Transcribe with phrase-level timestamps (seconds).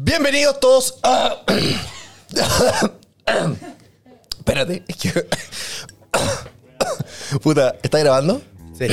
[0.00, 1.42] Bienvenidos todos a.
[4.38, 5.26] Espérate, es que.
[7.42, 8.40] Puta, ¿está grabando?
[8.78, 8.86] Sí.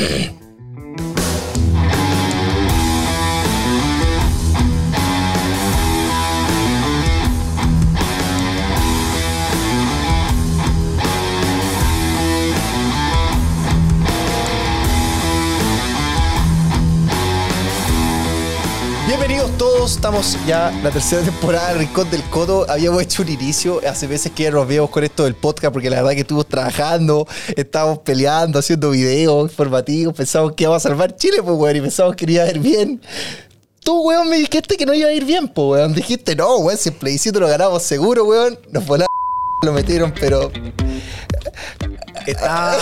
[19.86, 22.66] Estamos ya la tercera temporada del Rincón del Coto.
[22.68, 25.98] Habíamos hecho un inicio, hace veces que nos vemos con esto del podcast, porque la
[25.98, 31.38] verdad que estuvimos trabajando, estábamos peleando, haciendo videos informativos, pensamos que íbamos a salvar Chile,
[31.44, 33.00] pues, weón, y pensamos que iba a ir bien.
[33.82, 35.94] Tú, weón, me dijiste que no iba a ir bien, pues, weón.
[35.94, 38.58] Dijiste, no, weón, si el plebiscito lo ganamos seguro, weón.
[38.72, 39.06] Nos la
[39.66, 40.52] lo metieron, pero
[42.26, 42.76] Estaba,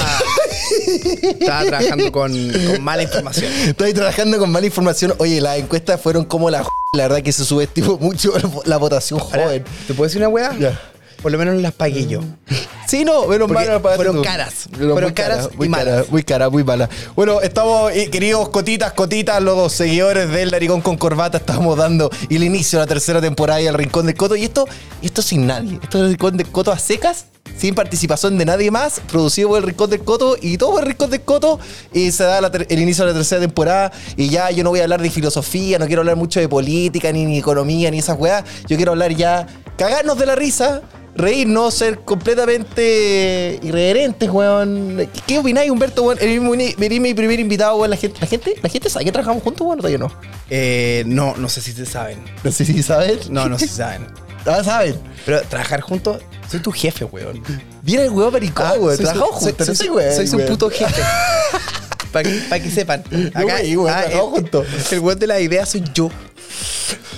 [1.40, 3.52] estaba trabajando con, con mala información.
[3.52, 5.14] Estoy trabajando con mala información.
[5.18, 8.34] Oye, las encuestas fueron como la La verdad que se subestimó mucho
[8.66, 9.64] la votación joven.
[9.88, 10.56] ¿Te puedo decir una weá?
[10.58, 10.80] Ya.
[11.24, 12.20] Por lo menos las pagué yo.
[12.86, 13.82] Sí, no, menos mal.
[13.96, 14.22] fueron tú.
[14.22, 14.68] caras.
[14.72, 16.10] Fueron muy caras y muy malas.
[16.12, 16.88] muy cara, muy mala.
[17.16, 22.44] Bueno, estamos, eh, queridos cotitas, cotitas, los seguidores del Laricón con Corbata, estamos dando el
[22.44, 24.36] inicio de la tercera temporada y al Rincón del Coto.
[24.36, 24.68] Y esto,
[25.02, 25.80] esto sin nadie.
[25.82, 27.26] Esto es el Rincón del Coto a secas,
[27.58, 31.10] sin participación de nadie más, producido por el Rincón del Coto y todo el Rincón
[31.10, 31.60] del Coto.
[31.94, 33.92] Y se da la ter- el inicio de la tercera temporada.
[34.18, 37.12] Y ya yo no voy a hablar de filosofía, no quiero hablar mucho de política,
[37.12, 38.44] ni, ni economía, ni esas weas.
[38.68, 40.82] Yo quiero hablar ya, cagarnos de la risa
[41.16, 44.98] reírnos, ser completamente irreverentes, weón.
[45.14, 46.18] ¿Qué, qué opináis, Humberto, weón?
[46.22, 47.90] Eres mi, eres mi primer invitado, weón.
[47.90, 50.12] La gente, la gente, la gente sabe que trabajamos juntos, weón, todavía no.
[50.50, 52.24] Eh, no, no sé si se saben.
[52.44, 53.20] No sé si saben.
[53.30, 54.08] No, no sé si saben.
[54.46, 55.00] Ah, saben.
[55.26, 56.18] Pero trabajar juntos,
[56.52, 57.42] soy tu jefe, weón.
[57.82, 58.98] Viene el weón maricón, Ah, weón.
[58.98, 60.16] soy Trabajamos soy- juntos, no soy- soy.
[60.18, 60.50] Soy su weón.
[60.50, 61.02] puto jefe.
[62.14, 63.04] Para que, pa' que sepan.
[63.36, 64.66] güey, güey, ah, el, juntos.
[64.92, 66.10] el weón de la idea soy yo.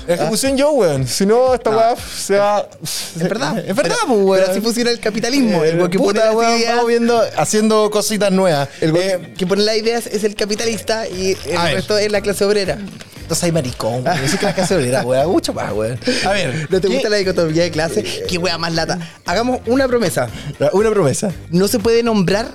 [0.08, 1.08] Ejecución yo, weón.
[1.08, 1.78] Si no, esta No.
[1.78, 2.68] weá se va.
[2.84, 3.58] Es verdad.
[3.68, 4.40] Es verdad, Pero- pues, weón.
[4.40, 5.64] Pero así funciona el capitalismo.
[5.64, 6.72] El weón que pone Puta, las weón, ideas.
[6.76, 8.70] Vamos viendo, haciendo cositas nuevas.
[8.82, 11.74] El weón Eh, que pone las ideas es el capitalista y el ver.
[11.76, 12.78] resto es la clase obrera.
[13.22, 14.22] Entonces hay maricón, weón.
[14.22, 15.32] Yo sé que la casa obrera, weón.
[15.32, 16.00] Mucho más, weón.
[16.26, 16.68] A ver.
[16.70, 18.04] ¿No te ¿qué- gusta la dicotomía de clase?
[18.30, 19.00] Qué wea más lata.
[19.26, 20.30] Hagamos una promesa.
[20.72, 21.32] Una promesa.
[21.50, 22.48] No se puede nombrar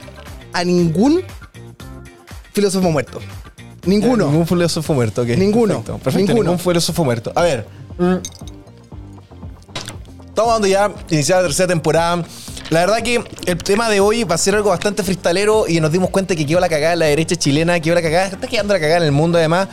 [0.53, 1.23] a ningún
[2.53, 3.21] filósofo muerto.
[3.85, 4.27] Ninguno.
[4.31, 5.29] Ningún filósofo muerto, ok.
[5.29, 5.75] Ninguno.
[5.77, 6.51] Perfecto, perfecto, Ninguno.
[6.51, 7.33] ningún filósofo muerto.
[7.35, 7.67] A ver.
[7.99, 8.15] mm,
[10.29, 12.25] Estamos dando ya iniciada la tercera temporada.
[12.71, 15.91] La verdad que el tema de hoy va a ser algo bastante fristalero y nos
[15.91, 18.73] dimos cuenta que quedó la cagada en la derecha chilena, quedó la cagada, está quedando
[18.73, 19.69] la cagada en el mundo además.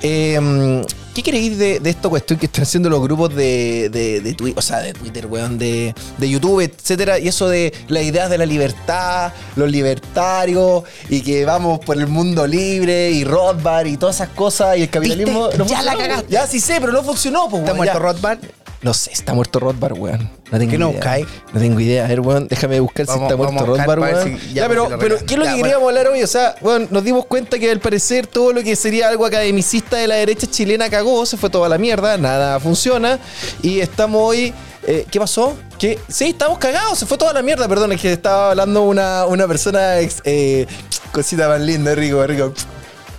[0.00, 0.84] Eh,
[1.16, 4.58] ¿Qué queréis de, de esta cuestión que están haciendo los grupos de, de, de Twitter,
[4.58, 7.18] o sea, de Twitter, weón, de, de YouTube, etcétera?
[7.18, 12.06] Y eso de las ideas de la libertad, los libertarios, y que vamos por el
[12.06, 15.46] mundo libre, y Rothbard, y todas esas cosas, y el capitalismo.
[15.46, 15.56] ¿Viste?
[15.56, 16.26] no Ya la cagaste.
[16.28, 17.98] Ya sí sé, pero no funcionó, pues, ¿Está weón, muerto ya.
[17.98, 18.38] Rothbard?
[18.86, 20.30] No sé, está muerto Rothbard, weón.
[20.52, 21.18] No tengo ¿Qué no idea.
[21.52, 22.04] No tengo idea.
[22.04, 24.38] A ver, weón, déjame buscar si está muerto Rothbard, weón.
[24.38, 25.16] si Ya, ya pero, pero.
[25.26, 25.62] ¿qué es lo Ya, que bueno.
[25.64, 26.22] queríamos hablar hoy?
[26.22, 29.96] O sea, weón, nos dimos cuenta que al parecer todo lo que sería algo academicista
[29.96, 33.18] de la derecha chilena cagó, se fue toda la mierda, nada funciona.
[33.60, 34.54] Y estamos hoy.
[34.86, 35.56] eh, ¿Qué pasó?
[35.80, 37.66] Que sí, estamos cagados, se fue toda la mierda.
[37.66, 39.98] Perdón, es que estaba hablando una, una persona.
[39.98, 40.64] ex- eh,
[41.10, 42.52] cosita más linda, rico, rico.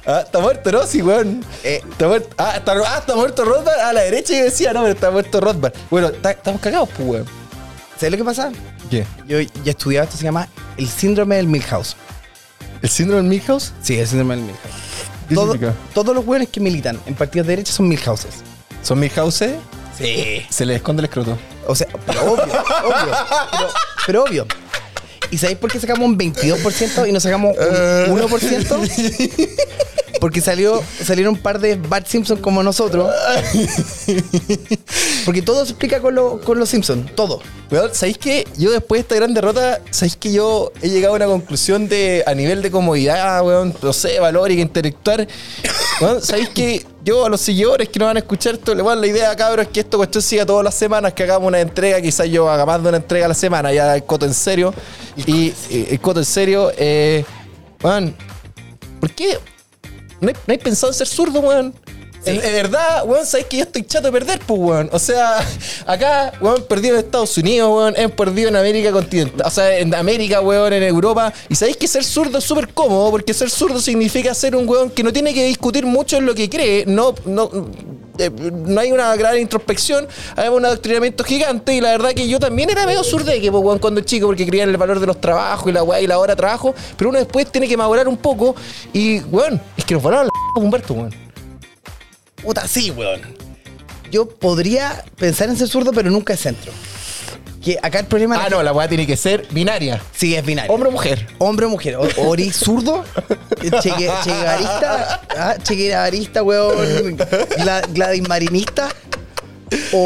[0.07, 0.84] Ah, está muerto, ¿no?
[0.88, 1.44] Sí, weón.
[1.63, 2.29] Eh, está muerto.
[2.38, 3.79] Ah, está, ah, está muerto Rothbard.
[3.79, 5.73] A la derecha yo decía, no, pero está muerto Rothbard.
[5.90, 7.25] Bueno, está- estamos cagados, pues, weón.
[8.00, 8.51] ¿Sabes lo que pasa?
[8.90, 9.06] ¿Qué?
[9.28, 10.47] Yo ya estudiaba esto, se llama
[10.78, 11.95] el síndrome del Milhouse.
[12.81, 13.73] ¿El síndrome del Milhouse?
[13.81, 14.62] Sí, el síndrome del Milhouse.
[15.28, 15.78] ¿Qué Todo- significa?
[15.94, 18.35] todos los hueones que militan en partidos de derecha son Milhouses.
[18.84, 19.56] ¿Son Milhouses?
[19.97, 20.45] Sí.
[20.50, 21.38] Se le esconde el escroto.
[21.66, 23.18] O sea, pero obvio, obvio.
[23.51, 23.68] Pero,
[24.06, 24.47] pero obvio.
[25.31, 28.05] ¿Y sabéis por qué sacamos un 22% y no sacamos Eh.
[28.09, 29.31] un 1%?
[30.19, 33.13] Porque salió, salieron un par de Bart Simpson como nosotros.
[35.25, 37.13] Porque todo se explica con, lo- con los Simpsons.
[37.15, 37.41] Todo.
[37.91, 41.25] ¿sabéis que yo después de esta gran derrota, ¿sabéis que yo he llegado a una
[41.27, 45.27] conclusión de, a nivel de comodidad, weón, no sé, valórica, intelectual?
[46.00, 49.08] Weón, ¿sabéis que yo a los seguidores que nos van a escuchar esto, weón, la
[49.08, 52.30] idea, cabrón, es que esto cuestión siga todas las semanas, que hagamos una entrega, quizás
[52.30, 54.74] yo haga más de una entrega a la semana, ya el coto en serio.
[55.16, 57.25] Y eh, el coto en serio, eh,
[57.81, 58.16] weón,
[59.00, 59.39] ¿por qué
[60.21, 61.74] no hay, no hay pensado en ser zurdo, weón?
[62.25, 64.90] En, en verdad, weón, sabéis que yo estoy chato de perder, pues, weón.
[64.92, 65.40] O sea,
[65.86, 69.48] acá, weón, perdido en Estados Unidos, weón, hemos perdido en América continental.
[69.48, 71.34] O sea, en América, weón, en Europa.
[71.50, 74.90] Y sabéis que ser zurdo es súper cómodo, porque ser zurdo significa ser un weón
[74.90, 76.86] que no tiene que discutir mucho en lo que cree.
[76.86, 77.50] No, no,
[78.18, 81.75] eh, no hay una gran introspección, hay un adoctrinamiento gigante.
[81.75, 84.64] Y la verdad que yo también era medio zurdeque, pues, weón, cuando chico, porque creía
[84.64, 86.75] en el valor de los trabajos y la weá y la hora de trabajo.
[86.98, 88.56] Pero uno después tiene que madurar un poco.
[88.92, 90.31] Y, weón, es que nos volaron la
[90.62, 91.26] Humberto, weón.
[92.47, 93.21] Puta, sí, weón.
[94.11, 96.71] yo podría pensar en ser zurdo, pero nunca es centro.
[97.61, 100.01] Que acá el problema Ah, no, la weá tiene que ser binaria.
[100.15, 100.71] Sí, es binario.
[100.73, 101.27] Hombre o mujer.
[101.39, 101.97] Hombre o mujer.
[101.97, 103.03] O, o eres zurdo,
[103.81, 108.88] cheque, cheguevarista, ah, cheguevarista, weón, gla- Gladys Marinista.
[109.91, 109.97] O,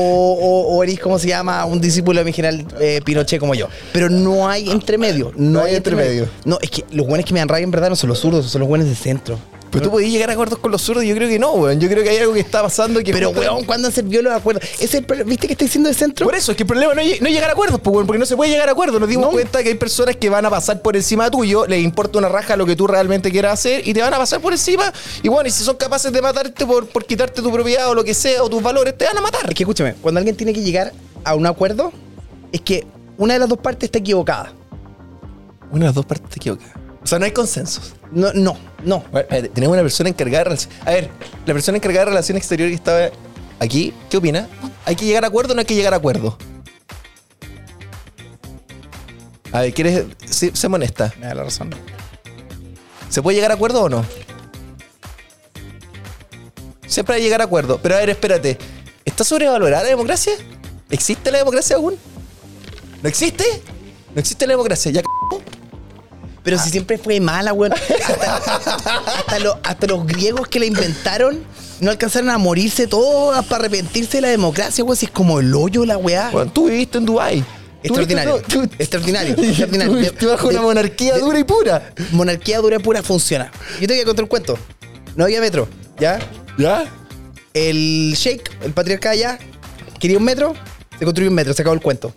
[0.42, 1.64] o, o eres, ¿cómo se llama?
[1.66, 3.68] Un discípulo de mi general eh, Pinochet como yo.
[3.94, 5.32] Pero no hay entremedio.
[5.36, 6.24] No, No hay hay entremedio.
[6.24, 6.42] entremedio.
[6.46, 8.48] No, es que los buenos que me dan rabia en verdad no son los zurdos,
[8.50, 9.38] son los buenos de centro.
[9.72, 11.04] Pero tú podías llegar a acuerdos con los zurdos.
[11.06, 11.80] Yo creo que no, weón.
[11.80, 13.14] Yo creo que hay algo que está pasando que.
[13.14, 14.64] Pero, weón, ¿cuándo han servido los acuerdos?
[14.80, 15.24] Ese es el.
[15.24, 16.26] ¿Viste que está diciendo de centro?
[16.26, 18.20] Por eso, es que el problema no es no llegar a acuerdos, pues, weón, porque
[18.20, 19.00] no se puede llegar a acuerdos.
[19.00, 19.32] Nos dimos No.
[19.32, 22.56] cuenta que hay personas que van a pasar por encima tuyo, les importa una raja
[22.58, 24.92] lo que tú realmente quieras hacer y te van a pasar por encima.
[25.24, 28.04] Y bueno, y si son capaces de matarte por, por quitarte tu propiedad o lo
[28.04, 29.48] que sea, o tus valores, te van a matar.
[29.50, 30.92] Es que escúchame, cuando alguien tiene que llegar
[31.24, 31.94] a un acuerdo,
[32.52, 32.86] es que
[33.18, 34.52] una de las dos partes está equivocada.
[35.72, 36.68] Una de las dos partes te equivocas.
[37.04, 37.94] O sea, no hay consensos.
[38.12, 39.04] No, no, no.
[39.14, 40.82] Espérate, tenemos una persona encargada de relaciones.
[40.86, 41.10] A ver,
[41.46, 43.10] la persona encargada de relaciones exteriores que estaba
[43.60, 44.48] aquí, ¿qué opina?
[44.86, 46.38] ¿Hay que llegar a acuerdo o no hay que llegar a acuerdo?
[49.52, 51.14] A ver, ¿quieres sí, sé honesta?
[51.20, 51.72] Me da la razón.
[53.10, 54.06] ¿Se puede llegar a acuerdo o no?
[56.88, 57.80] Siempre hay que llegar a acuerdo.
[57.82, 58.58] Pero a ver, espérate.
[59.04, 60.34] ¿Está sobrevalorada la democracia?
[60.90, 61.98] ¿Existe la democracia aún?
[63.02, 63.44] ¿No existe?
[64.14, 64.92] ¿No existe la democracia?
[64.92, 65.02] ¿Ya?
[66.44, 67.74] Pero si siempre fue mala, weón.
[68.08, 68.36] Hasta,
[69.18, 71.44] hasta lo- hasta los griegos que la inventaron
[71.80, 74.98] no alcanzaron a morirse todos para arrepentirse de la democracia, weón.
[74.98, 76.30] Si es como el hoyo la weá.
[76.32, 77.42] Bueno, tú viviste en Dubái.
[77.42, 77.48] Tú
[77.84, 78.42] Extraordinario.
[78.48, 79.36] tú- Extraordinario.
[79.36, 80.12] tú extraordinario.
[80.30, 81.94] bajo De- una monarquía de- dura y pura.
[82.12, 83.52] Monarquía dura y pura funciona.
[83.80, 84.58] Yo te voy a contar un cuento.
[85.16, 85.68] No había metro,
[86.00, 86.20] ¿ya?
[86.58, 86.86] ¿Ya?
[87.54, 89.38] El sheik, el patriarca allá,
[90.00, 90.54] quería un metro,
[90.98, 92.14] se construyó un metro, se acabó el cuento.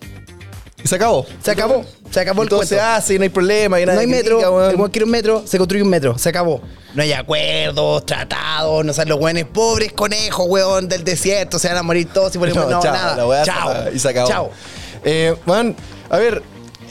[0.85, 1.27] Y se acabó.
[1.43, 2.75] Se acabó, se acabó el todo cuento.
[2.75, 3.81] se hace y no hay problema.
[3.81, 4.79] No hay metro, weón.
[4.79, 6.61] el quiere un metro, se construye un metro, se acabó.
[6.93, 11.79] No hay acuerdos, tratados, no saben los weones pobres conejos, weón, del desierto, se van
[11.79, 13.45] a morir todos y ponemos no, chao, nada.
[13.45, 13.93] chao.
[13.95, 14.29] y se acabó.
[14.29, 14.51] Chao.
[15.05, 15.75] Eh, bueno,
[16.11, 16.43] a ver,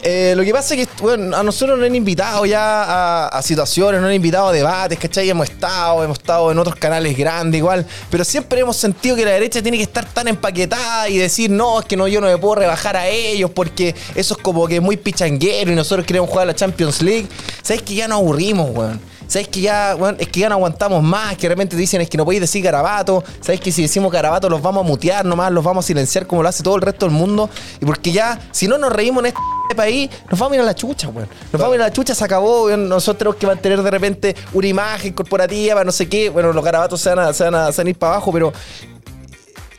[0.06, 4.02] eh, lo que pasa es que bueno, a nosotros nos han invitado ya a, situaciones,
[4.02, 5.30] nos han invitado a debates, ¿cachai?
[5.30, 9.32] Hemos estado, hemos estado en otros canales grandes igual, pero siempre hemos sentido que la
[9.32, 12.38] derecha tiene que estar tan empaquetada y decir, no, es que no, yo no me
[12.38, 16.30] puedo rebajar a ellos porque eso es como que es muy pichanguero y nosotros queremos
[16.30, 17.28] jugar a la Champions League.
[17.62, 19.12] ¿Sabes que ya nos aburrimos, weón?
[19.28, 21.36] ¿Sabes que ya, weón, es que ya no aguantamos más?
[21.36, 23.24] Que de repente dicen es que no podéis decir garabato.
[23.42, 26.44] ¿Sabes que si decimos garabato los vamos a mutear nomás, los vamos a silenciar como
[26.44, 27.50] lo hace todo el resto del mundo?
[27.81, 30.66] Y porque ya, si no nos reímos en este país, nos vamos a ir a
[30.66, 31.28] la chucha, weón.
[31.52, 32.88] Nos vamos a ir a la chucha, se acabó, weón.
[32.88, 36.30] Nosotros tenemos que mantener de repente una imagen corporativa, no sé qué.
[36.30, 38.54] Bueno, los garabatos se van a, se van se van a ir para abajo, pero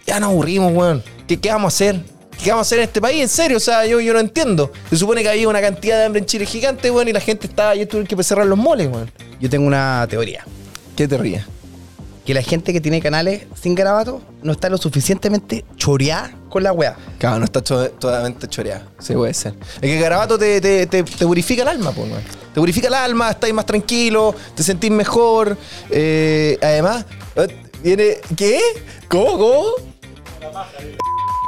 [0.06, 1.02] ya nos aburrimos, weón.
[1.26, 2.13] ¿Qué, qué vamos a hacer?
[2.44, 3.22] ¿Qué vamos a hacer en este país?
[3.22, 4.70] En serio, o sea, yo, yo no entiendo.
[4.90, 7.46] Se supone que había una cantidad de hambre en Chile gigante, weón, y la gente
[7.46, 9.10] estaba, yo tuve que cerrar los moles, weón.
[9.40, 10.44] Yo tengo una teoría.
[10.94, 11.42] ¿Qué te ríes?
[12.26, 16.72] Que la gente que tiene canales sin garabato no está lo suficientemente choreada con la
[16.72, 16.96] weá.
[17.18, 18.84] Claro, no está cho- totalmente choreado.
[18.98, 19.54] Sí, puede ser.
[19.76, 22.22] Es que Garabato te, te, te, te purifica el alma, pues, weón.
[22.52, 25.56] Te purifica el alma, estás más tranquilo, te sentís mejor.
[25.90, 27.06] Eh, además,
[27.36, 27.46] eh,
[27.82, 28.18] viene.
[28.36, 28.60] ¿Qué?
[29.08, 29.38] ¿Cómo?
[29.38, 29.64] ¿Cómo?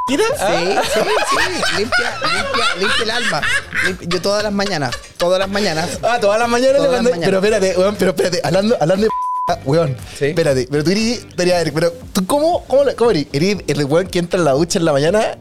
[0.07, 0.25] ¿Tira?
[0.25, 0.83] Sí, Ah.
[0.85, 1.79] sí, sí.
[1.79, 3.43] Limpia, limpia, limpia el alma.
[3.85, 5.99] Limpia- Yo todas las mañanas, todas las mañanas.
[6.03, 7.27] Ah, todas las mañanas Todas le mandé- mañanas.
[7.27, 9.11] Pero espérate, weón, pero espérate, hablando, hablando de
[9.49, 9.97] ah, weón.
[10.17, 10.27] Sí.
[10.27, 13.27] Espérate, pero tú eres, ver, pero tú cómo, cómo, cómo eres?
[13.33, 15.39] ¿Eres el weón que entra en la ducha en la mañana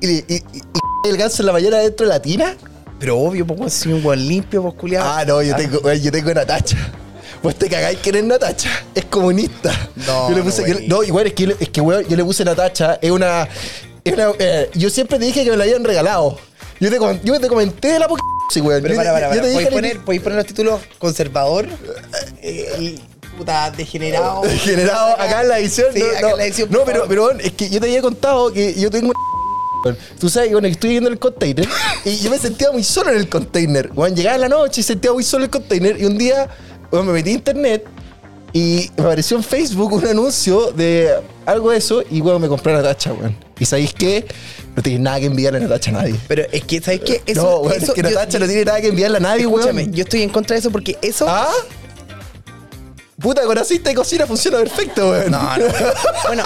[0.00, 0.42] y, y, y-
[1.04, 2.56] y el ganso en la mañana dentro de la tina?
[2.98, 5.06] Pero obvio, pues si un buen limpio, pues culiado.
[5.08, 6.76] Ah, no, yo tengo, weón, yo tengo Natacha.
[7.42, 8.70] Vos te cagáis que eres Natacha.
[8.94, 9.72] Es comunista.
[10.06, 10.88] No, yo le no, puse, yo- güey.
[10.88, 12.98] no, igual es que, es que weón, yo le puse Natacha.
[13.00, 13.48] Es una.
[14.04, 16.38] Es una eh, yo siempre te dije que me la habían regalado.
[16.80, 18.22] Yo te, yo te comenté de la poca.
[18.50, 18.80] Sí, weón.
[18.82, 19.40] Pero Yo para, para, para.
[19.42, 21.66] ¿Podéis poner, podéis poner los títulos conservador,
[22.42, 22.98] eh,
[23.36, 24.42] puta degenerado.
[24.64, 25.88] generado acá en la edición.
[25.92, 26.68] Sí, no, acá no, en la edición.
[26.70, 29.12] No, pero, pero es que yo te había contado que yo tengo.
[30.18, 31.66] Tú sabes, bueno, estoy viendo el container
[32.04, 33.88] y yo me sentía muy solo en el container.
[33.88, 36.48] Bueno, llegaba en la noche y sentía muy solo en el container y un día
[36.90, 37.86] bueno, me metí a internet
[38.52, 41.14] y me apareció en Facebook un anuncio de
[41.46, 43.36] algo de eso y bueno, me compré una tacha, weón.
[43.58, 44.26] Y sabéis qué?
[44.76, 46.14] No tienes nada que enviarle a Natacha a nadie.
[46.28, 47.22] Pero es que, ¿sabes qué?
[47.26, 49.92] Eso, no, weón, es que Natacha no tiene nada que enviarle a nadie, Escúchame, weón.
[49.92, 51.26] yo estoy en contra de eso porque eso.
[51.28, 51.48] ¿Ah?
[53.20, 55.30] Puta, con aceite de cocina funciona perfecto, weón.
[55.32, 55.64] No, no.
[56.26, 56.44] Bueno,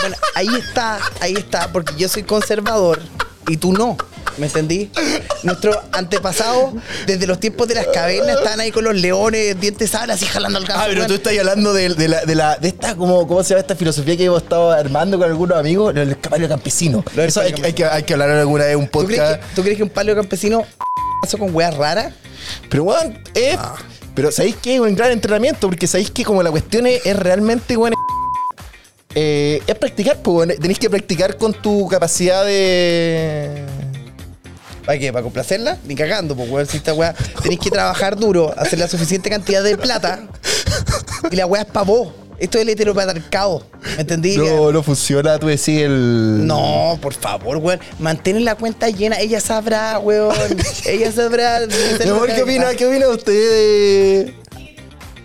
[0.00, 3.00] bueno, ahí está, ahí está, porque yo soy conservador
[3.48, 3.96] y tú no.
[4.38, 4.90] ¿Me entendí?
[5.42, 6.74] Nuestros antepasados,
[7.06, 10.58] desde los tiempos de las cavernas, estaban ahí con los leones, dientes sables, así jalando
[10.58, 10.82] al ganso.
[10.82, 13.50] Ah, pero tú estás hablando de, de la, de la de esta como cómo se
[13.50, 17.04] llama esta filosofía que hemos estado armando con algunos amigos, lo del palio campesino.
[17.16, 19.42] Eso hay, que, hay que hablar alguna vez en un ¿Tú crees, podcast.
[19.42, 20.64] que, ¿Tú crees que un palio campesino
[21.20, 22.12] pasó con weas raras?
[22.70, 23.74] Pero weón, es Ah.
[24.14, 27.16] pero sabéis que es un gran entrenamiento porque sabéis que como la cuestión es, es
[27.16, 27.94] realmente weón,
[29.14, 30.58] eh, es practicar, pues.
[30.60, 33.64] Tenés que practicar con tu capacidad de.
[34.88, 35.12] ¿Para qué?
[35.12, 35.76] ¿Para complacerla?
[35.84, 36.66] Ni cagando, pues, weón.
[36.66, 40.20] Si esta weá tenéis que trabajar duro, hacer la suficiente cantidad de plata.
[41.30, 42.08] Y la weá es para vos.
[42.38, 43.66] Esto es el heteropatriarcado.
[43.96, 44.38] ¿Me entendí?
[44.38, 46.46] No, no funciona, tú decís el.
[46.46, 47.78] No, por favor, weón.
[47.98, 49.20] Mantén la cuenta llena.
[49.20, 50.34] Ella sabrá, weón.
[50.86, 51.60] Ella sabrá.
[52.02, 54.32] Mi amor, ¿qué opina, ¿qué opina usted?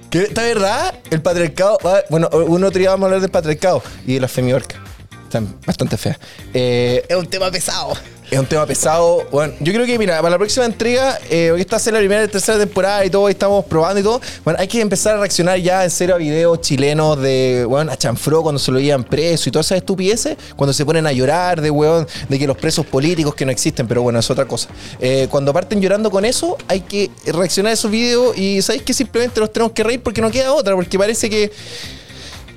[0.09, 0.93] ¿Qué, ¿Está verdad?
[1.09, 1.77] El patriarcado.
[2.09, 4.77] Bueno, uno otro día vamos a hablar del patriarcado y de las femiorcas.
[5.23, 6.17] Están bastante feas.
[6.53, 7.93] Eh, Es un tema pesado.
[8.33, 9.27] Es un tema pesado.
[9.31, 12.23] Bueno, yo creo que, mira, para la próxima entrega, eh, hoy está haciendo la primera
[12.23, 14.21] y tercera temporada y todo, y estamos probando y todo.
[14.43, 17.97] Bueno, hay que empezar a reaccionar ya en serio a videos chilenos de, bueno, a
[17.97, 21.61] chanfró cuando se lo llevan preso y todas esas estupideces, cuando se ponen a llorar
[21.61, 24.69] de, weón, de que los presos políticos que no existen, pero bueno, es otra cosa.
[24.99, 28.93] Eh, cuando parten llorando con eso, hay que reaccionar a esos videos y sabéis que
[28.93, 31.51] simplemente los tenemos que reír porque no queda otra, porque parece que.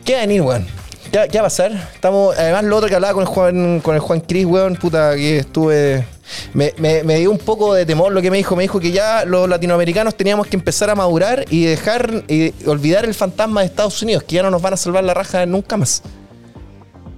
[0.05, 0.86] ¿Qué va a venir, weón?
[1.23, 1.73] ¿Qué, qué va a pasar?
[1.95, 5.15] Estamos, además, lo otro que hablaba con el Juan, con el Juan Cris, weón, puta,
[5.17, 6.05] que estuve.
[6.53, 8.55] Me, me- me dio un poco de temor lo que me dijo.
[8.55, 13.07] Me dijo que ya los latinoamericanos teníamos que empezar a madurar y dejar y olvidar
[13.07, 15.79] el fantasma de Estados Unidos, que ya no nos van a salvar la raja nunca
[15.79, 16.03] más.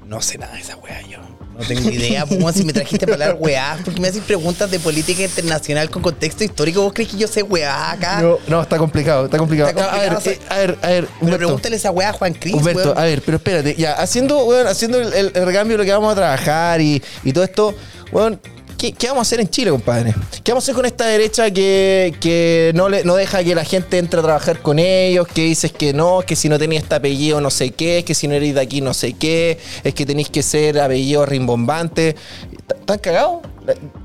[0.06, 1.18] No sé nada de esa weá, yo.
[1.58, 4.78] No tengo idea, pues, si me trajiste para hablar weá, porque me haces preguntas de
[4.78, 6.82] política internacional con contexto histórico.
[6.82, 8.22] ¿Vos crees que yo sé weá acá?
[8.22, 9.70] No, no, está complicado, está complicado.
[9.70, 11.38] Está a ver, eh, a ver, a ver, Pero Humberto.
[11.38, 12.98] pregúntale esa weá a Juan Cris, Humberto, weón.
[12.98, 15.92] a ver, pero espérate, ya, haciendo, weón, haciendo el, el- el recambio de lo que
[15.92, 17.74] vamos a trabajar y, y todo esto,
[18.12, 18.40] weón,
[18.78, 20.14] ¿qué, qué vamos a hacer en Chile, compadre?
[20.42, 23.64] ¿Qué vamos a hacer con esta derecha que, que no, le, no deja que la
[23.64, 26.94] gente entre a trabajar con ellos, que dices que no, que si no tenías este
[26.94, 30.06] apellido no sé qué, que si no eres de aquí no sé qué, es que
[30.06, 32.16] tenéis que ser apellido rimbombante?
[32.80, 33.42] ¿Están cagados?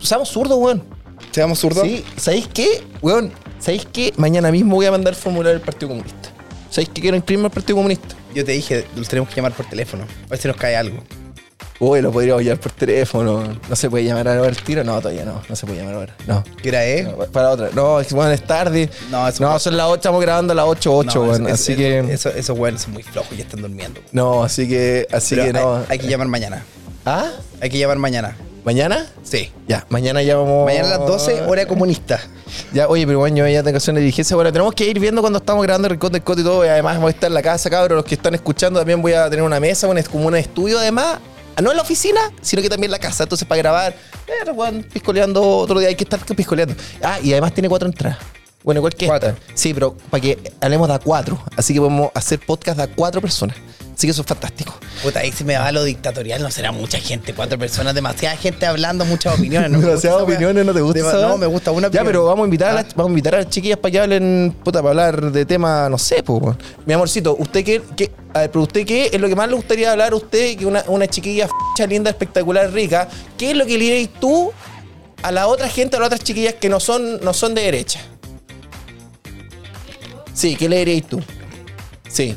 [0.02, 0.84] Seamos zurdos, weón.
[1.32, 1.84] ¿Seamos zurdos?
[1.84, 2.84] Sí, ¿sabéis qué?
[3.02, 4.14] Weón, ¿sabéis qué?
[4.18, 6.30] Mañana mismo voy a mandar formulario al Partido Comunista.
[6.70, 8.16] ¿Sabéis que quiero inscribirme al Partido Comunista?
[8.34, 10.04] Yo te dije, los tenemos que llamar por teléfono.
[10.26, 10.98] A ver si nos cae algo.
[11.80, 13.44] Uy, lo podríamos llamar por teléfono.
[13.70, 14.84] No se puede llamar ahora el tiro.
[14.84, 15.42] No, todavía no.
[15.50, 16.16] No se puede llamar ahora.
[16.28, 16.44] No.
[16.62, 17.06] ¿Qué hora es?
[17.06, 17.70] No, para otra.
[17.74, 18.90] No, es bueno, es tarde.
[19.12, 21.72] No, eso- no son las 8, estamos grabando a las 8, 8, No, eso- Así
[21.74, 22.00] eso- que.
[22.14, 24.00] Eso, esos weones son muy flojos y están durmiendo.
[24.12, 25.08] No, así que.
[25.12, 25.76] Así Pero que no.
[25.78, 26.64] hay, hay que llamar mañana.
[27.06, 27.32] ¿Ah?
[27.60, 28.38] Hay que llamar mañana.
[28.64, 29.06] ¿Mañana?
[29.24, 29.52] Sí.
[29.68, 30.66] Ya, mañana ya vamos.
[30.66, 32.18] Mañana a las 12, hora comunista.
[32.72, 34.38] Ya, oye, pero bueno, yo ya tengo que hacer una diligencia.
[34.38, 36.64] Bueno, tenemos que ir viendo cuando estamos grabando el Rincón del Coto y todo.
[36.64, 37.98] Y además voy a estar en la casa, cabros.
[37.98, 40.80] Los que están escuchando también voy a tener una mesa, bueno, es como un estudio
[40.80, 41.18] además.
[41.62, 43.24] No en la oficina, sino que también en la casa.
[43.24, 43.96] Entonces, para grabar,
[44.28, 46.76] eh, weón, piscoleando otro día hay que estar piscoleando.
[47.02, 48.18] Ah, y además tiene cuatro entradas.
[48.64, 49.30] Bueno, igual que Cuatro.
[49.30, 49.42] esta.
[49.56, 51.38] Sí, pero para que hablemos de a cuatro.
[51.58, 53.58] Así que podemos hacer podcast de a cuatro personas.
[54.04, 54.74] Así que eso es fantástico.
[55.02, 58.66] Puta, ahí se me va lo dictatorial, no será mucha gente, cuatro personas, demasiada gente
[58.66, 59.72] hablando, muchas opiniones.
[59.72, 61.14] No Demasiadas opiniones, ¿no te gusta?
[61.22, 62.84] No, me gusta una Ya, pero vamos a invitar, a Ah.
[62.84, 65.90] las, vamos a invitar a las chiquillas para que hablen, puta, para hablar de temas,
[65.90, 66.58] no sé, pues.
[66.86, 69.56] Mi amorcito, ¿usted qué, qué- a ver, pero usted qué es lo que más le
[69.56, 73.08] gustaría hablar a usted, que una, una chiquilla f***, linda, espectacular, rica?
[73.38, 74.52] ¿Qué es lo que le diréis tú
[75.22, 78.02] a la otra gente, a las otras chiquillas que no son, no son de derecha?
[80.34, 81.22] Sí, ¿qué le diréis tú?
[82.10, 82.36] Sí.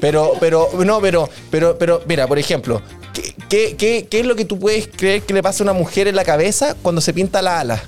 [0.00, 4.36] Pero, pero, no, pero, pero, pero, mira, por ejemplo, ¿qué, qué, qué, qué es lo
[4.36, 7.12] que tú puedes creer que le pasa a una mujer en la cabeza cuando se
[7.12, 7.82] pinta la ala?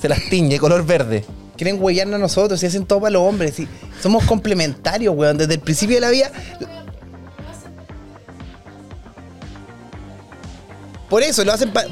[0.00, 1.24] Se las tiñe color verde.
[1.56, 3.58] Quieren huellarnos a nosotros y hacen todo para los hombres.
[3.60, 3.68] y
[4.02, 5.36] somos complementarios, weón.
[5.36, 6.30] Desde el principio de la vida.
[11.08, 11.88] Por eso lo hacen para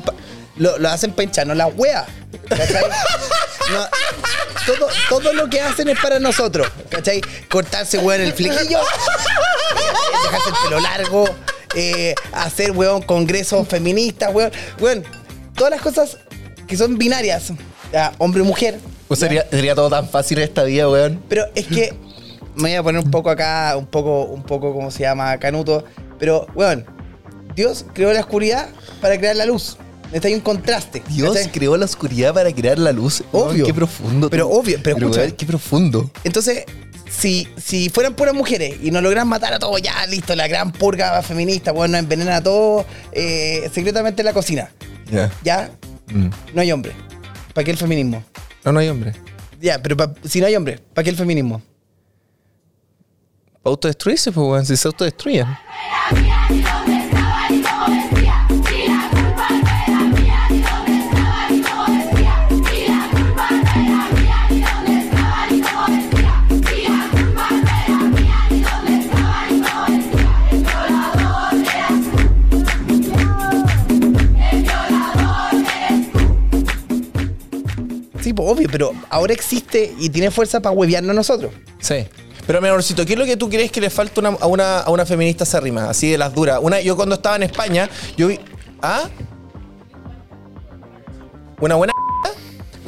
[0.57, 2.07] lo, lo hacen para hincharnos las weas.
[4.69, 6.69] todo, todo lo que hacen es para nosotros.
[6.91, 7.21] ¿Cachai?
[7.51, 8.79] Cortarse, weón, el flequillo.
[10.23, 11.25] Dejarse el pelo largo.
[11.75, 14.53] eh, hacer, weón, congresos feministas, weón.
[14.81, 15.05] Weón,
[15.55, 16.19] todas las cosas
[16.67, 17.53] que son binarias.
[17.93, 18.79] ya, hombre o mujer.
[19.07, 21.23] Pues sería, sería todo tan fácil esta vida, weón.
[21.29, 21.95] Pero es que
[22.55, 25.39] me voy a poner un poco acá, un poco, un poco, ¿cómo se llama?
[25.39, 25.85] Canuto.
[26.19, 26.85] Pero, weón,
[27.55, 28.69] Dios creó la oscuridad
[29.01, 29.77] para crear la luz.
[30.13, 31.03] Está ahí un contraste.
[31.09, 31.53] Dios ¿cachai?
[31.53, 33.23] creó la oscuridad para crear la luz.
[33.33, 33.67] Obvio.
[33.67, 34.31] Qué profundo.
[34.31, 34.53] Pero tú.
[34.59, 35.21] obvio, pero escucha.
[35.21, 36.11] weón, qué profundo.
[36.25, 36.65] Entonces,
[37.11, 40.73] si, si fueran puras mujeres y nos logran matar a todos, ya listo, la gran
[40.73, 44.71] purga feminista, weón, nos envenenan a todos eh, secretamente en la cocina.
[45.11, 45.31] Ya.
[45.45, 45.71] Ya,
[46.11, 46.31] Mm.
[46.55, 46.93] no hay hombre.
[47.53, 48.25] ¿Para qué el feminismo?
[48.65, 49.13] No, no hay hombre.
[49.61, 51.61] Ya, pero pa- si no hay hombre, ¿para qué el feminismo?
[53.63, 54.65] Para autodestruirse, pues, weón.
[54.65, 55.47] Si se autodestruyen.
[78.39, 81.53] Pues obvio, pero ahora existe y tiene fuerza para huevearnos nosotros.
[81.81, 82.07] Sí.
[82.47, 85.05] Pero, mi ¿qué es lo que tú crees que le falta a, una, a una
[85.05, 85.91] feminista acérrima?
[85.91, 86.61] Así de las duras.
[86.63, 88.39] Una, yo cuando estaba en España, yo vi.
[88.81, 89.09] ¿Ah?
[91.61, 91.98] Una buena.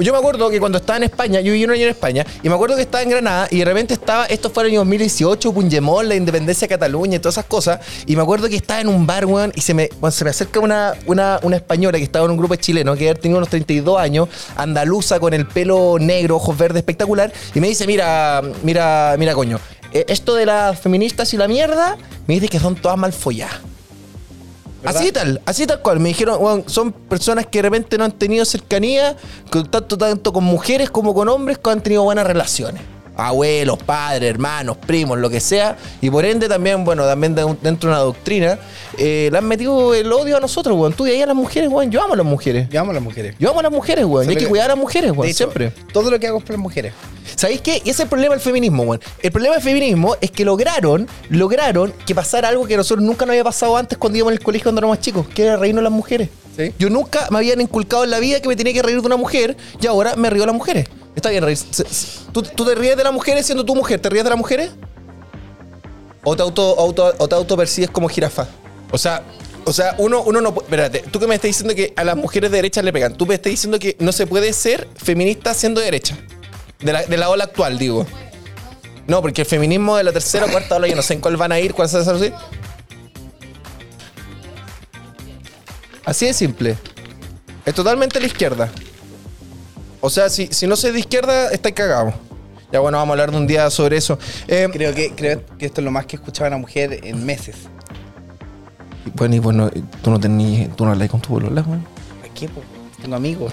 [0.01, 2.49] Yo me acuerdo que cuando estaba en España, yo viví un año en España, y
[2.49, 5.53] me acuerdo que estaba en Granada, y de repente estaba, esto fue el año 2018,
[5.53, 8.89] Puigdemont, la independencia de Cataluña y todas esas cosas, y me acuerdo que estaba en
[8.89, 12.25] un bar, weón, y se me, se me acerca una, una, una española que estaba
[12.25, 16.37] en un grupo de chilenos, que tenía unos 32 años, andaluza, con el pelo negro,
[16.37, 19.61] ojos verdes, espectacular, y me dice, mira, mira, mira, coño,
[19.93, 23.70] eh, esto de las feministas y la mierda, me dice que son todas mal folladas.
[24.85, 26.01] Así tal, así tal cual.
[26.01, 29.17] Me dijeron, son personas que de repente no han tenido cercanía,
[29.51, 32.83] con- tanto, tanto con mujeres como con hombres, que han tenido buenas relaciones.
[33.17, 35.77] Abuelos, padres, hermanos, primos, lo que sea.
[36.01, 38.59] Y por ende también, bueno, también de- dentro de una doctrina,
[38.99, 40.93] eh, le han metido el odio a nosotros, weón.
[40.95, 41.91] Tú y ahí a las mujeres, weón.
[41.91, 42.69] Yo amo a las mujeres.
[42.71, 43.35] Llevamos a las mujeres.
[43.39, 44.29] Yo amo a las mujeres, weón.
[44.29, 45.33] Hay que cuidar a las mujeres, weón.
[45.35, 45.73] Siempre.
[45.93, 46.93] Todo lo que hago es por las mujeres.
[47.37, 47.77] ¿Sabéis qué?
[47.77, 49.01] Y ese es el problema del feminismo, weón.
[49.23, 53.33] El problema del feminismo es que lograron, lograron que pasara algo que nosotros nunca nos
[53.35, 56.29] había pasado antes cuando íbamos al colegio cuando éramos chicos, que era reírnos las mujeres.
[56.57, 56.73] Sí.
[56.79, 59.17] Yo nunca me habían inculcado en la vida que me tenía que reír de una
[59.17, 60.89] mujer y ahora me río de las mujeres.
[61.17, 61.57] Está bien reír.
[61.57, 64.01] Se- se- ¿Tú, te ríes de las mujeres siendo tu mujer?
[64.01, 64.71] ¿Te ríes de las mujeres?
[66.23, 68.47] ¿O te auto, auto, o te autopercibes como jirafa?
[68.91, 69.23] O sea,
[69.65, 70.67] o sea, uno, uno no puede.
[70.67, 73.15] Espérate, tú que me estás diciendo que a las mujeres de derecha le pegan.
[73.15, 76.17] Tú me estás diciendo que no se puede ser feminista siendo de derecha.
[76.81, 78.07] De la, de la ola actual, digo.
[79.07, 81.37] No, porque el feminismo de la tercera o cuarta ola, yo no sé en cuál
[81.37, 82.33] van a ir, cuál se va a hacer.
[86.05, 86.77] Así de simple.
[87.67, 88.71] Es totalmente la izquierda.
[90.01, 92.15] O sea, si, si no es de izquierda, está cagado.
[92.73, 94.19] Ya bueno, vamos a hablar de un día sobre eso.
[94.47, 97.57] Eh, Creo que, creo que esto es lo más que escuchaba una mujer en meses.
[99.15, 99.71] bueno, y bueno,
[100.03, 101.85] tú no tenías, tú no hablas con tu bolola, weón.
[102.21, 102.63] ¿Para qué, po?
[103.03, 103.53] Tengo amigos.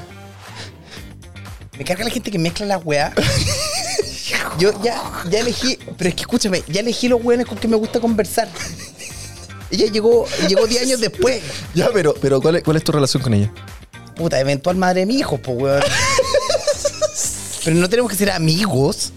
[1.77, 3.13] Me carga la gente que mezcla las weas.
[4.60, 7.75] Yo ya, ya elegí, pero es que escúchame, ya elegí los weones con que me
[7.75, 8.48] gusta conversar.
[9.70, 11.42] Ella llegó, llegó 10 años después.
[11.75, 13.52] Ya, pero, pero ¿cuál, es, ¿cuál es tu relación con ella?
[14.15, 15.82] Puta, eventual madre de mi hijo, pues weón.
[17.67, 19.12] Pero no tenemos que ser amigos.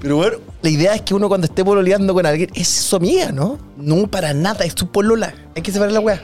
[0.00, 3.30] Pero bueno, la idea es que uno cuando esté pololeando con alguien es su amiga,
[3.30, 3.60] ¿no?
[3.76, 5.32] No, para nada, es su polola.
[5.54, 6.20] Hay que separar la wea.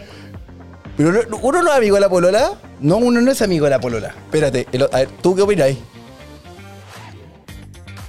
[0.96, 2.50] Pero no- uno no es amigo de la polola.
[2.80, 4.08] No, uno no es amigo de la polola.
[4.08, 5.70] Espérate, el- a ver, ¿tú qué opinas?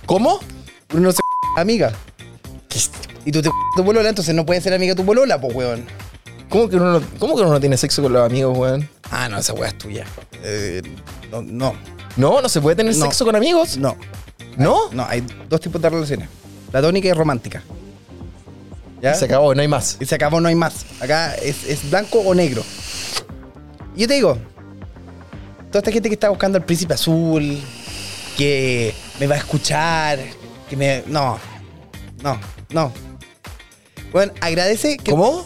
[0.08, 0.40] ¿Cómo?
[0.92, 1.20] Uno no se
[1.56, 1.94] amiga.
[3.24, 5.86] Y tú te tu polola, entonces no puedes ser amiga de tu polola, pues weón.
[6.50, 8.90] ¿Cómo que, uno no, ¿Cómo que uno no tiene sexo con los amigos, weón?
[9.12, 10.06] Ah, no, esa wea es tuya.
[10.44, 10.82] Eh,
[11.32, 11.74] no, no,
[12.18, 13.06] No, no se puede tener No.
[13.06, 13.78] sexo con amigos.
[13.78, 13.96] no.
[14.58, 14.92] ¿No?
[14.92, 16.30] No, hay dos tipos de relaciones.
[16.70, 17.64] Platónica y romántica.
[19.02, 19.16] ¿Ya?
[19.16, 19.98] Se acabó, no hay más.
[20.00, 20.86] Y se acabó, no hay más.
[21.02, 22.64] Acá es, es blanco o negro.
[23.96, 24.38] Y yo te digo,
[25.70, 27.60] toda esta gente que está buscando al príncipe azul,
[28.38, 30.20] que me va a escuchar,
[30.70, 31.04] que me.
[31.08, 31.40] No,
[32.22, 32.92] no, no.
[34.12, 35.12] Bueno, agradece que.
[35.12, 35.46] ¿Cómo?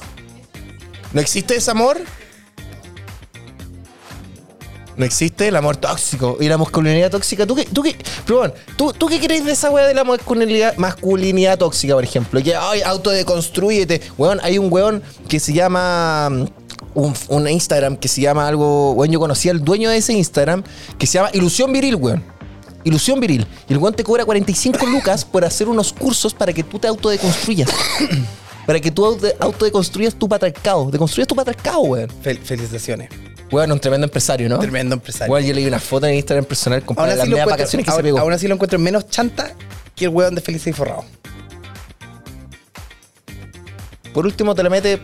[1.14, 1.98] ¿No existe ese amor?
[4.98, 7.46] No existe el amor tóxico y la masculinidad tóxica.
[7.46, 7.96] ¿Tú qué, tú qué,
[8.76, 12.42] ¿tú, ¿tú qué crees de esa weá de la masculinidad, masculinidad tóxica, por ejemplo?
[12.42, 14.02] Que, ay, autodeconstrúyete.
[14.18, 16.30] Weón, hay un weón que se llama.
[16.32, 16.46] mm,
[16.96, 18.94] Un, un Instagram que se llama algo.
[18.94, 20.64] Weón, yo conocí al dueño de ese Instagram
[20.98, 22.24] que se llama Ilusión Viril, weón.
[22.84, 23.46] Ilusión Viril.
[23.70, 26.88] Y el weón te cobra 45 lucas por hacer unos cursos para que tú te
[26.88, 27.70] autodeconstruyas.
[28.66, 30.90] para que tú auto- autodeconstruyas tu patriarcado.
[30.90, 32.10] Deconstruyas tu patriarcado, weón.
[32.24, 33.10] Fel- felicitaciones.
[33.52, 34.60] Weón, un tremendo empresario, ¿no?
[34.60, 35.34] Tremendo empresario.
[35.34, 38.04] Weón, yo leí una foto en Instagram personal, compadre, las lo encuentro, vacaciones que se
[38.04, 38.20] pegó.
[38.20, 39.54] aún así lo encuentro menos chanta
[39.96, 41.06] que el weón de Feliz y Forrado.
[44.14, 45.00] Por último, te la mete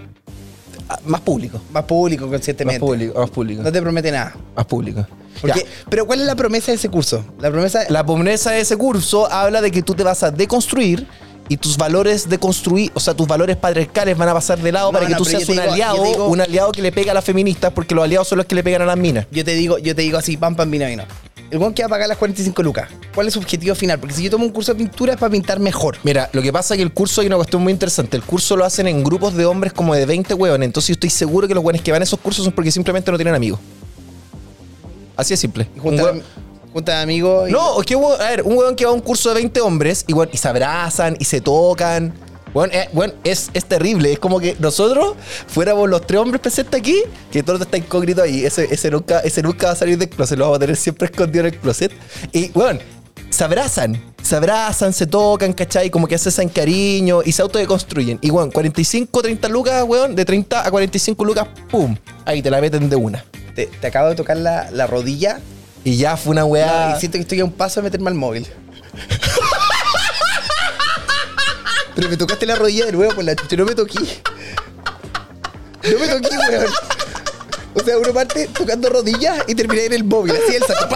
[0.89, 1.61] a- más público.
[1.71, 2.79] Más público, Más conscientemente.
[2.79, 3.63] público, más público.
[3.63, 4.35] No te promete nada.
[4.55, 5.05] Más público.
[5.41, 7.23] Porque- pero ¿cuál es la promesa de ese curso?
[7.39, 11.07] La promesa La promesa de ese curso habla de que tú te vas a deconstruir
[11.49, 14.87] y tus valores de construir, o sea, tus valores patriarcales van a pasar de lado
[14.87, 17.11] No, para que no, tú seas un digo- aliado, digo- un aliado que le pega
[17.11, 19.27] a las feministas, porque los aliados son los que le pegan a las minas.
[19.31, 21.03] Yo te digo, yo te digo así, pam, pam, vino, vino.
[21.51, 22.89] El weón que va a pagar las 45 lucas.
[23.13, 23.99] ¿Cuál es su objetivo final?
[23.99, 25.97] Porque si yo tomo un curso de pintura es para pintar mejor.
[26.03, 28.17] Mira, lo que pasa es que el curso hay una cuestión muy interesante.
[28.17, 30.65] El curso lo hacen en grupos de hombres como de 20 hueones.
[30.65, 33.11] Entonces yo estoy seguro que los hueones que van a esos cursos son porque simplemente
[33.11, 33.59] no tienen amigos.
[35.15, 35.67] Así es simple.
[35.75, 35.79] Y
[36.73, 37.49] junta, de amigos.
[37.49, 39.61] y- No, es que, a ver, un hueón que va a un curso de 20
[39.61, 42.13] hombres y, hueón, y se abrazan y se tocan.
[42.53, 44.11] Bueno, es, es terrible.
[44.13, 45.15] Es como que nosotros
[45.47, 48.45] fuéramos los tres hombres presentes aquí, que todo está incógnito ahí.
[48.45, 51.05] Ese, ese, nunca, ese nunca va a salir del closet, lo vamos a tener siempre
[51.11, 51.91] escondido en el closet.
[52.31, 52.79] Y, bueno,
[53.31, 55.89] se abrazan, se abrazan, se tocan, ¿cachai?
[55.89, 58.19] Como que hacen cariño y se autodeconstruyen.
[58.21, 61.95] Y, bueno, 45, 30 lucas, weón, de 30 a 45 lucas, ¡pum!
[62.23, 63.25] Ahí te la meten de una.
[63.55, 65.39] Te, te acabo de tocar la, la rodilla
[65.83, 66.95] Y ya fue una weá.
[66.95, 68.47] y siento que estoy a un paso de meterme al móvil.
[71.95, 73.99] Pero me tocaste la rodilla de nuevo por la chucha, no me toqué.
[75.83, 76.65] No me toqué, weón.
[77.75, 80.95] O sea, uno parte tocando rodillas y terminé en el móvil, así el saco.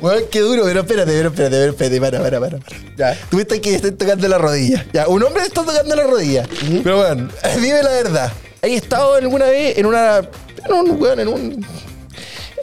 [0.00, 2.58] Weón, qué duro, pero espérate, pero espérate, pero espérate, para, para, para.
[2.96, 3.18] Ya.
[3.30, 4.84] Tú estás que estás tocando la rodilla.
[4.92, 6.46] Ya, un hombre está tocando la rodilla.
[6.82, 7.28] Pero bueno,
[7.60, 8.32] dime la verdad.
[8.62, 10.18] ¿Has estado alguna vez en una.
[10.18, 11.66] En un, weón, en un.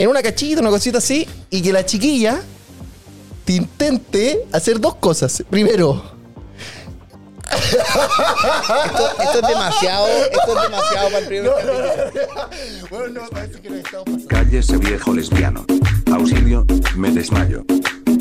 [0.02, 2.42] En una cachita, una cosita así, y que la chiquilla
[3.46, 5.44] te intente hacer dos cosas.
[5.48, 6.04] Primero,
[7.52, 12.28] Esto, esto es demasiado, esto es demasiado para el primer capítulo.
[12.90, 14.28] bueno, no, parece que nos estamos pasando.
[14.28, 15.66] Cállese viejo lesbiano.
[16.12, 17.64] Auxilio, me desmayo.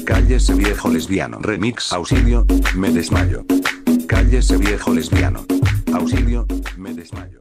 [0.04, 1.38] Cállese viejo lesbiano.
[1.40, 1.94] Remix.
[1.94, 3.46] Auxilio, me desmayo.
[4.06, 5.46] Cállese viejo lesbiano.
[5.94, 7.40] Auxilio, me desmayo.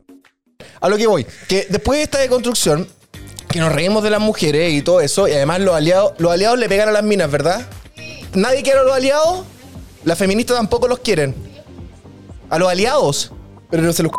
[0.80, 2.88] A lo que voy, que después de esta deconstrucción,
[3.50, 6.60] que nos reímos de las mujeres y todo eso, y además los aliados, los aliados
[6.60, 7.68] le pegan a las minas, ¿verdad?
[8.34, 9.44] Nadie quiere a los aliados,
[10.04, 11.36] las feministas tampoco los quieren.
[12.50, 13.32] A los aliados,
[13.70, 14.12] pero no se los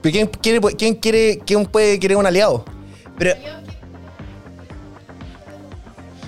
[0.00, 2.64] ¿Pero ¿Quién quiere, quién quiere, quién puede querer un aliado?
[3.18, 3.34] Pero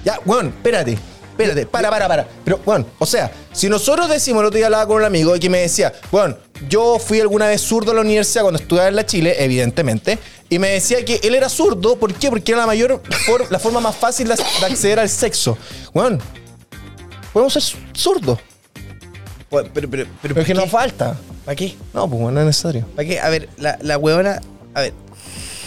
[0.04, 0.98] Ya, weón, espérate.
[1.40, 2.28] Espérate, para, para, para.
[2.44, 5.40] Pero, weón, o sea, si nosotros decimos, el otro día hablaba con un amigo y
[5.40, 6.36] que me decía, weón,
[6.68, 10.58] yo fui alguna vez zurdo a la universidad cuando estudiaba en la Chile, evidentemente, y
[10.58, 12.28] me decía que él era zurdo, ¿por qué?
[12.28, 13.02] Porque era la mayor,
[13.50, 15.56] la forma más fácil de, de acceder al sexo.
[15.94, 16.20] Weón,
[17.32, 17.62] podemos ser
[17.94, 18.38] zurdos,
[19.48, 21.16] Pero, pero, pero, pero es que ¿para nos falta.
[21.44, 21.74] ¿Para qué?
[21.94, 22.86] No, pues bueno, no es necesario.
[22.94, 23.18] ¿Para qué?
[23.18, 24.40] A ver, la, la huevona.
[24.74, 24.92] A ver,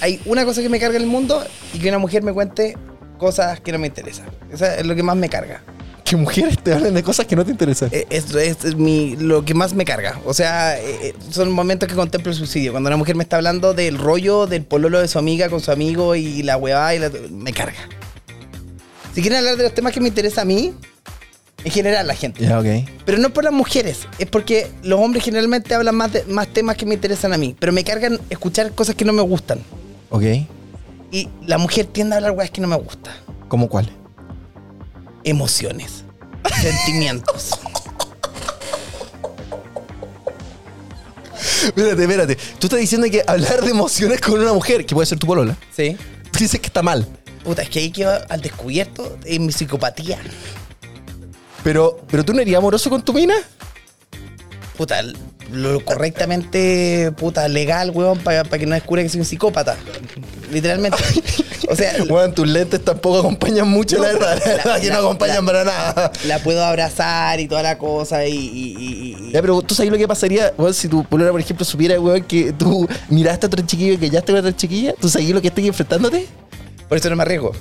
[0.02, 2.78] hay una cosa que me carga en el mundo y que una mujer me cuente
[3.18, 4.26] cosas que no me interesan.
[4.52, 5.62] Eso es lo que más me carga.
[6.04, 7.90] Que mujeres te hablen de cosas que no te interesan.
[7.92, 10.20] Eh, Es, es- es mi, lo que más me carga.
[10.26, 12.72] O sea, eh, eh, son momentos que contemplo el suicidio.
[12.72, 15.72] Cuando una mujer me está hablando del rollo del pololo de su amiga con su
[15.72, 17.78] amigo y la huevada y la, me carga.
[19.16, 20.74] Si quieren hablar de los temas que me interesan a mí,
[21.64, 22.44] en general la gente.
[22.46, 22.66] Ya, ok.
[23.06, 26.76] Pero no por las mujeres, es porque los hombres generalmente hablan más, de- más temas
[26.76, 27.56] que me interesan a mí.
[27.58, 29.60] Pero me cargan escuchar cosas que no me gustan.
[30.10, 30.24] Ok.
[31.14, 33.14] Y la mujer tiende a hablar weas que no me gustan.
[33.48, 33.88] ¿Cómo cuál?
[35.24, 36.04] Emociones,
[36.60, 37.52] sentimientos.
[41.66, 42.36] Espérate, espérate.
[42.58, 45.56] Tú estás diciendo que hablar de emociones con una mujer, que puede ser tu polola,
[45.72, 45.96] ¿Sí?
[46.32, 47.08] tú dices que está mal.
[47.44, 50.20] Puta, es que ahí quedo al descubierto en mi psicopatía.
[51.64, 53.36] Pero, pero tú no eres amoroso con tu mina.
[54.76, 55.00] Puta,
[55.54, 59.76] lo correctamente, puta, legal, weón, para que no descubra que soy un psicópata.
[60.52, 60.98] Literalmente.
[61.70, 64.40] O sea, Bueno, tus lentes tampoco acompañan mucho, la verdad.
[64.46, 66.12] La la- verdad que no acompañan la- para nada.
[66.28, 68.34] la puedo abrazar y toda la cosa y...
[68.36, 71.40] y- y- y- Ya, pero tú sabes lo que pasaría, weón, si tu polola, por
[71.40, 74.56] ejemplo, supiera, weón, que tú miraste a otro chiquillo y que ya te a otra
[74.56, 76.28] chiquilla, ¿tú sabes lo que estás enfrentándote?
[76.90, 77.54] Por eso no me arriesgo.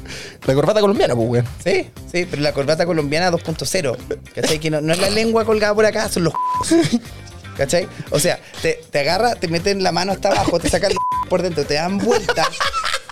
[0.45, 1.47] La corbata colombiana, pues, weón.
[1.65, 3.97] Sí, sí, pero la corbata colombiana 2.0.
[4.35, 4.59] ¿Cachai?
[4.59, 6.35] Que no, no es la lengua colgada por acá, son los
[7.57, 7.89] ¿Cachai?
[8.11, 11.43] O sea, te, te agarra, te meten la mano hasta abajo, te sacan los por
[11.43, 12.47] dentro, te dan vuelta,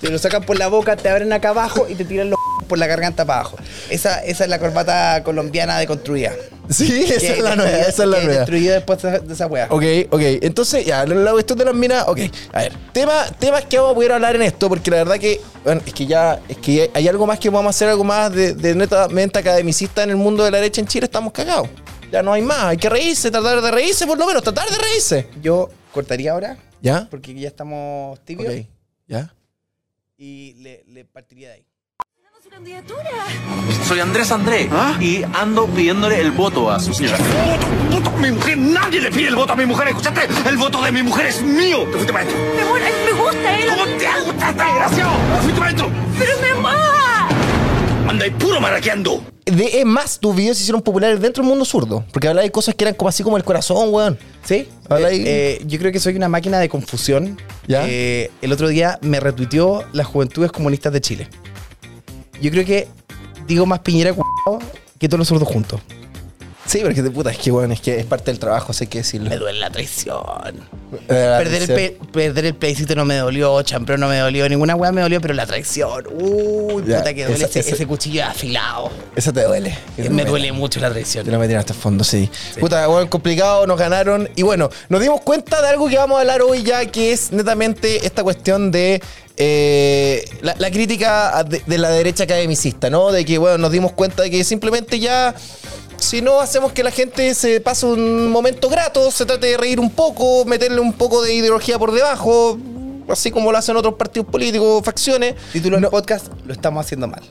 [0.01, 2.79] te lo sacan por la boca, te abren acá abajo y te tiran los por
[2.79, 3.57] la garganta para abajo.
[3.91, 6.33] Esa, esa es la corbata colombiana deconstruida.
[6.71, 8.33] Sí, esa Que es la nueva, esa es la nueva.
[8.41, 9.67] Destruida después de, esa wea.
[9.71, 10.21] Ok, ok.
[10.41, 12.21] Entonces, ya, la cuestión de las minas, ok.
[12.53, 15.41] A ver, tema, temas que vamos a poder hablar en esto, porque la verdad que,
[15.65, 18.33] bueno, es que ya, es que hay algo más que vamos a hacer, algo más
[18.33, 21.69] de, de netamente academicista en el mundo de la derecha en Chile, estamos cagados.
[22.11, 24.77] Ya no hay más, hay que reírse, tratar de reírse, por lo menos, tratar de
[24.79, 25.29] reírse.
[25.41, 27.07] Yo cortaría ahora, ¿Ya?
[27.11, 28.67] porque ya estamos tibios, Ok,
[29.07, 29.33] ¿ya?
[30.19, 31.67] y le, le partiría de ahí.
[32.43, 33.11] su candidatura.
[33.87, 34.69] Soy Andrés André
[35.01, 37.19] y ando pidiéndole el voto a su señora.
[37.91, 38.59] ¡Voto a mi mujer!
[38.59, 39.89] ¡Nadie le pide el voto a mi mujer!
[39.89, 40.23] ¿Escuchaste?
[40.49, 41.85] ¡El voto de mi mujer es mío!
[41.85, 42.75] ¡Te fuiste para adentro!
[43.05, 43.69] Me gusta él.
[43.69, 45.13] ¿Cómo te gusta desgraciado?
[45.13, 45.91] ¡Te fuiste para adentro!
[46.19, 47.00] Pero mi amor.
[48.11, 49.23] ¡Anda ahí puro maraqueando!
[49.45, 52.51] De, es más, tus videos se hicieron populares dentro del mundo zurdo, porque hablaba de
[52.51, 54.19] cosas que eran como así como el corazón, weón.
[54.45, 54.67] ¿Sí?
[54.89, 55.25] Habla Eh, ahí.
[55.27, 57.39] eh, yo creo que soy una máquina de confusión.
[57.69, 57.85] ¿Ya?
[57.87, 61.29] Eh, el otro día me retuiteó las Juventudes Comunistas de Chile.
[62.43, 62.89] Yo creo que
[63.47, 64.13] digo más Piñera
[64.99, 65.81] que todos los sordos juntos.
[66.67, 68.73] Sí, pero es que de puta, es que, weón, es que es parte del trabajo,
[68.73, 69.29] sé que decirlo.
[69.31, 70.21] Me duele la traición.
[70.93, 71.73] Eh, Perder el, sí.
[71.75, 75.21] pe- perder el plebiscito no me dolió, Champrón no me dolió, ninguna weá me dolió,
[75.21, 76.05] pero la traición.
[76.13, 78.91] Uy, Ya, puta que duele esa- ese, esa- ese cuchillo afilado.
[79.17, 79.77] Eso te duele.
[80.11, 81.25] me duele mucho la traición.
[81.25, 82.31] Te lo metieron hasta el fondo, sí.
[82.61, 84.29] Puta, bueno, complicado, nos ganaron.
[84.37, 87.33] Y bueno, nos dimos cuenta de algo que vamos a hablar hoy ya, que es
[87.33, 89.03] netamente esta cuestión de
[89.39, 93.11] eh, la, la crítica de, de la derecha academicista, ¿no?
[93.11, 95.35] De que, bueno, nos dimos cuenta de que simplemente ya.
[96.01, 99.79] Si no hacemos que la gente se pase un momento grato, se trate de reír
[99.79, 102.59] un poco, meterle un poco de ideología por debajo,
[103.09, 105.35] así como lo hacen otros partidos políticos, facciones.
[105.53, 107.23] Título del podcast, lo estamos haciendo mal.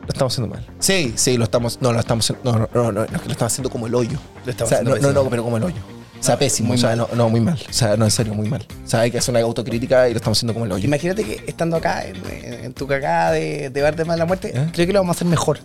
[0.00, 0.66] Lo estamos haciendo mal.
[0.78, 1.78] Sí, sí, lo estamos.
[1.82, 2.52] No, lo estamos haciendo.
[2.52, 4.18] No, no, no, no, no, lo estamos haciendo como el hoyo.
[4.46, 5.76] Lo estamos O sea, haciendo no, no, no, pero como el hoyo.
[6.18, 6.72] O sea, No, pésimo.
[6.72, 7.60] O sea, no, no, muy mal.
[7.68, 8.66] O sea, no, en serio, muy mal.
[8.84, 10.86] O sea, hay que hacer una autocrítica y lo estamos haciendo como el hoyo.
[10.86, 14.68] Imagínate que estando acá, en tu cagada de, de bar de mala muerte, ¿Eh?
[14.72, 15.60] creo que lo vamos a hacer mejor.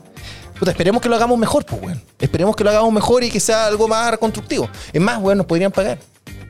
[0.58, 2.02] Puta, esperemos que lo hagamos mejor, pues, weón.
[2.20, 4.70] Esperemos que lo hagamos mejor y que sea algo más constructivo.
[4.94, 5.98] Es más, weón, nos podrían pagar.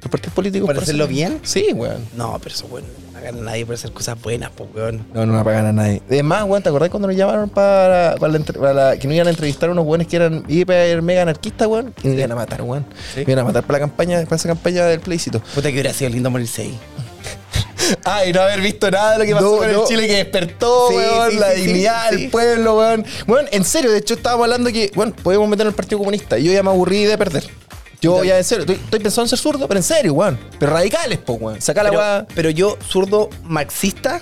[0.01, 0.67] Los partidos políticos.
[0.67, 1.39] ¿Para por hacerlo hacer- bien?
[1.43, 2.05] Sí, weón.
[2.15, 5.05] No, pero eso bueno, no pagan a nadie por hacer cosas buenas, pues, weón.
[5.13, 6.01] No, no me pagan a nadie.
[6.09, 9.15] Es más, weón, ¿te acordás cuando nos llamaron para, para la para la- que nos
[9.15, 11.93] iban a entrevistar a unos weones que eran hiper mega anarquistas, weón?
[12.03, 12.85] Y nos iban a matar, weón.
[13.15, 13.23] Sí.
[13.25, 15.39] Me iban a matar para la campaña, para esa campaña del plebiscito.
[15.55, 16.77] Puta que hubiera sido lindo morirse ahí.
[18.05, 19.81] Ah, y no haber visto nada de lo que pasó No, con no.
[19.81, 23.05] el Chile que despertó, Sí, weón, sí, la sí, dignidad del pueblo, weón.
[23.27, 26.37] Weón, en serio, de hecho estábamos hablando que, bueno, podemos meter al Partido Comunista.
[26.37, 27.43] Y yo ya me aburrí de perder.
[28.01, 30.37] Yo ya en serio, estoy, estoy pensando en ser zurdo, pero en serio, weón.
[30.59, 31.61] Pero radicales, po, weón.
[31.61, 32.25] Sacar la Pero, weá.
[32.35, 34.21] pero yo, zurdo marxista,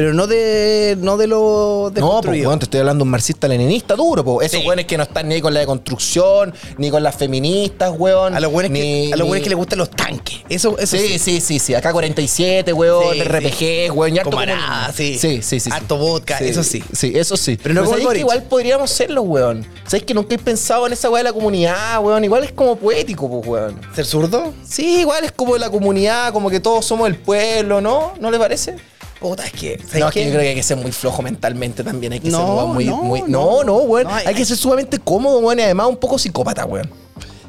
[0.00, 3.10] pero no de, no de lo de No, pues, weón, te estoy hablando de un
[3.10, 4.40] marxista-leninista duro, po.
[4.40, 4.66] Esos Sí.
[4.66, 8.34] weones que no están ni con la deconstrucción, ni con las feministas, weón.
[8.34, 10.38] A los buenos ni- que, a los ni- que les gustan los tanques.
[10.48, 11.74] Eso, eso Sí, sí, sí, sí.
[11.74, 14.94] Acá 47, weón, Sí, RPG, weón, harto Comarada, comunismo.
[14.96, 15.18] sí.
[15.18, 15.70] Sí, sí, sí.
[15.70, 16.82] Harto vodka, eso sí.
[16.94, 17.58] Sí, eso sí.
[17.62, 19.66] Pero no como ¿sabéis el que igual podríamos serlo, weón.
[19.86, 22.24] ¿Sabes que nunca he pensado en esa weá de la comunidad, weón?
[22.24, 23.78] Igual es como poético, pues, weón.
[23.94, 24.54] ¿Ser zurdo?
[24.66, 28.14] Sí, igual es como de la comunidad, como que todos somos el pueblo, ¿no?
[28.18, 28.76] ¿No le parece?
[29.20, 29.78] Puta, es que.
[29.78, 32.14] ¿sabes No, es que yo creo que hay que ser muy flojo mentalmente también.
[32.14, 33.22] Hay que ser No, weón, muy, no, muy.
[33.22, 33.62] no.
[33.64, 34.06] No, weón.
[34.08, 36.90] Hay- hay, que ser sumamente cómodo, weón, y además un poco psicópata, weón.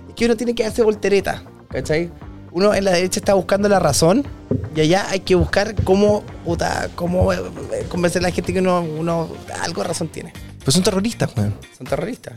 [0.10, 2.12] Es que uno tiene que darse voltereta, ¿cachai?
[2.52, 4.28] Uno en la derecha está buscando la razón
[4.76, 7.40] y allá hay que buscar cómo, puta, cómo eh,
[7.72, 9.30] eh, convencer a la gente que uno, uno
[9.62, 10.34] algo de razón tiene.
[10.66, 11.56] Pues son terroristas, weón.
[11.78, 12.34] Son terroristas.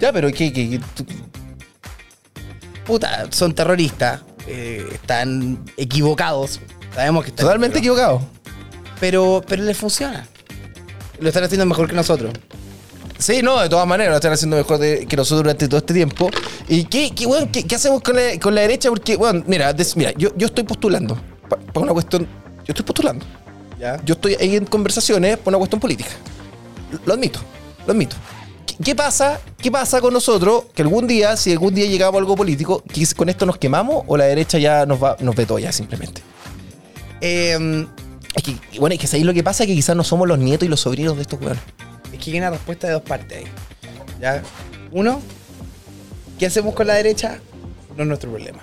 [0.00, 0.52] Ya, pero ¿qué?
[0.52, 1.06] qué, qué- tú-
[2.84, 6.58] Puta, son terroristas, eh, están equivocados.
[6.94, 8.20] Sabemos que están Totalmente equivocado.
[9.00, 10.26] Pero, pero les funciona.
[11.18, 12.32] Lo están haciendo mejor que nosotros.
[13.18, 15.94] Sí, no, de todas maneras lo están haciendo mejor de- que nosotros durante todo este
[15.94, 16.28] tiempo.
[16.68, 18.88] ¿Y qué, qué, weón, qué, qué hacemos con la, con la derecha?
[18.88, 22.26] Porque, bueno, mira, des- mira yo, yo estoy postulando para una cuestión.
[22.58, 23.24] Yo estoy postulando.
[23.78, 24.00] ¿Ya?
[24.04, 26.10] Yo estoy ahí en conversaciones por una cuestión política.
[27.06, 27.40] Lo admito,
[27.86, 28.16] lo admito.
[28.66, 29.40] ¿Qué, qué pasa?
[29.56, 30.64] ¿Qué pasa con nosotros?
[30.74, 34.04] Que algún día, si algún día llegamos a algo político, que con esto nos quemamos
[34.06, 36.22] o la derecha ya nos va, nos vetó ya simplemente.
[37.22, 37.86] Eh,
[38.34, 40.38] Es que, bueno, es que ahí lo que pasa es que quizás no somos los
[40.38, 41.62] nietos y los sobrinos de estos weones.
[42.12, 43.44] es que hay una respuesta de dos partes ahí.
[44.20, 44.42] ¿Ya?
[44.90, 45.20] Uno,
[46.38, 47.38] ¿qué hacemos con la derecha?
[47.96, 48.60] No es nuestro problema.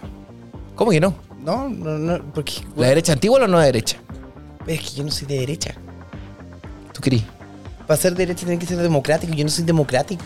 [0.75, 1.15] ¿Cómo que no?
[1.43, 3.97] No, no, no, porque ¿La derecha antigua o la nueva derecha?
[4.67, 5.73] es que yo no soy de derecha.
[6.93, 7.23] ¿Tú querís?
[7.87, 9.33] Para ser derecha tiene que ser democrático.
[9.33, 10.23] Yo no soy democrático.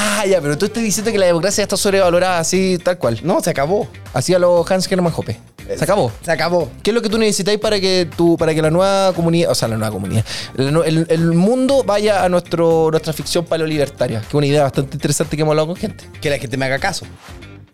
[0.00, 3.18] Ah, ya, pero tú estás diciendo que la democracia está sobrevalorada así, tal cual.
[3.24, 3.88] No, se acabó.
[4.14, 5.38] Así a los Hans Hermann Hoppe.
[5.76, 6.12] Se acabó.
[6.22, 6.70] Se acabó.
[6.84, 9.54] ¿Qué es lo que tú necesitáis para que tu, para que la nueva comunidad, o
[9.56, 10.24] sea, la nueva comunidad,
[10.56, 14.20] el, el- el mundo vaya a nuestro, nuestra ficción paleolibertaria?
[14.20, 16.04] Que es una idea bastante interesante que hemos hablado con gente.
[16.20, 17.04] Que la gente me haga caso.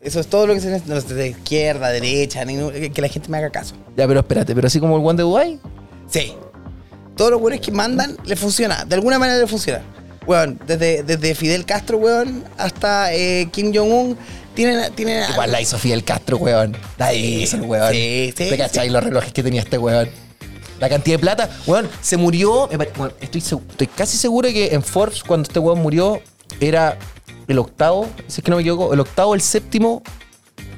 [0.00, 1.14] Eso es todo lo que se necesita.
[1.14, 3.74] De izquierda, derecha, que la gente me haga caso.
[3.96, 5.60] Ya, pero espérate, pero así como el One de Dubai.
[6.08, 6.34] Sí.
[7.16, 8.84] Todos los buenos que mandan le funciona.
[8.84, 9.82] De alguna manera le funciona.
[10.26, 14.16] Weón, desde, desde Fidel Castro, weón, hasta eh, Kim Jong-un,
[14.54, 16.76] tienen, tienen Igual la hizo Fidel Castro, weón.
[16.98, 17.92] La hizo el weón.
[17.92, 20.08] Sí, sí, ¿Te cachai los relojes que tenía este weón?
[20.80, 22.68] La cantidad de plata, weón, se murió.
[23.20, 26.20] estoy, casi seguro que en Forbes, cuando este weón murió,
[26.60, 26.96] era
[27.46, 30.02] el octavo, si es que no me equivoco, el octavo, el séptimo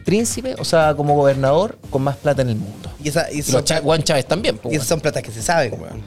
[0.04, 2.90] príncipe, o sea, como gobernador con más plata en el mundo.
[3.02, 5.42] Y, esa, y, Y los Juan Chávez también, po, y esas son platas que se
[5.42, 6.02] saben, weón.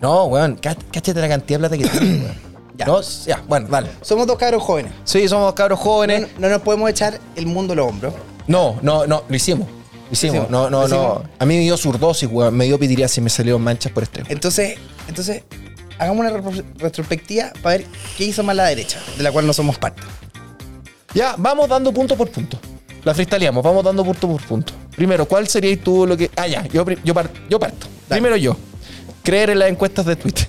[0.00, 2.49] No, weón, cá- cáchate la cantidad de plata que tiene, weón.
[2.80, 2.86] Ya.
[2.86, 3.90] No, ya, bueno, dale.
[4.00, 4.92] Somos dos cabros jóvenes.
[5.04, 6.22] Sí, somos cabros jóvenes.
[6.38, 8.14] No, no nos podemos echar el mundo a los hombros.
[8.46, 9.68] No, no, no, lo hicimos.
[9.68, 10.34] Lo hicimos.
[10.36, 11.22] hicimos, No, no, lo no.
[11.38, 12.56] A mí me dio surdosis, weón.
[12.56, 14.28] Me dio pitiriasis y me salieron manchas por extremo.
[14.30, 15.42] Entonces, entonces,
[15.98, 19.78] hagamos una retrospectiva para ver qué hizo mal la derecha, de la cual no somos
[19.78, 20.02] parte.
[21.14, 22.58] Ya, vamos dando punto por punto.
[23.04, 24.72] La freestyleamos, vamos dando punto por punto.
[24.96, 26.30] Primero, ¿cuál sería tú lo que.
[26.36, 27.86] Ah, ya, yo, pri- yo, par- yo parto.
[28.08, 28.56] Primero yo.
[29.22, 30.39] Creer en las encuestas de Twitter.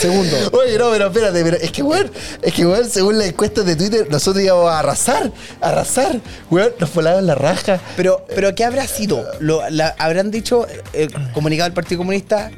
[0.00, 2.10] Segundo, Oye, no, pero espérate, pero es que, weón,
[2.42, 6.20] es que, weón, según las encuestas de Twitter, nosotros íbamos a arrasar, a arrasar.
[6.50, 7.80] Weón, nos volaban la raja.
[7.96, 9.24] pero, pero ¿qué habrá sido?
[9.40, 12.50] Lo, la- ¿Habrán dicho, eh, comunicado al Partido Comunista?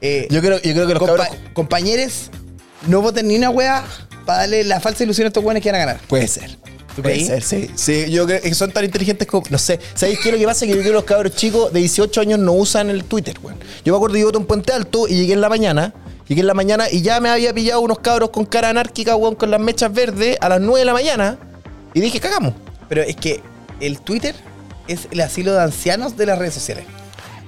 [0.00, 1.36] eh, Yo creo, yo creo que los compa- cabros.
[1.52, 2.30] compañeros,
[2.88, 3.84] no voten ni una wea
[4.26, 6.00] para darle la falsa ilusión a estos weones que van a ganar.
[6.08, 6.56] Puede ser.
[6.96, 7.70] ¿Tú Puede ser, sí.
[7.76, 9.44] Sí, yo creo que son tan inteligentes como.
[9.48, 9.78] No sé.
[9.94, 10.66] ¿Sabéis qué es lo que pasa?
[10.66, 13.58] Que yo creo que los cabros chicos de 18 años no usan el Twitter, weón.
[13.84, 15.94] Yo me acuerdo que yo voté en Puente Alto y llegué en la mañana.
[16.30, 19.34] Llegué en la mañana y ya me había pillado unos cabros con cara anárquica, weón,
[19.34, 21.38] con las mechas verdes a las 9 de la mañana.
[21.92, 22.54] Y dije, cagamos.
[22.88, 23.42] Pero es que
[23.80, 24.36] el Twitter
[24.86, 26.84] es el asilo de ancianos de las redes sociales.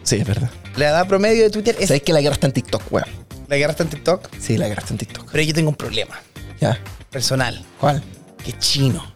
[0.03, 0.51] Sí, es verdad.
[0.75, 1.87] La edad promedio de Twitter es.
[1.87, 3.07] ¿Sabes que la guerra está en TikTok, weón?
[3.47, 4.29] La guerra está en TikTok.
[4.41, 5.29] Sí, la guerra está en TikTok.
[5.31, 6.21] Pero yo tengo un problema
[6.61, 6.77] Ya.
[7.09, 7.65] personal.
[7.79, 8.03] ¿Cuál?
[8.43, 9.13] Que es chino.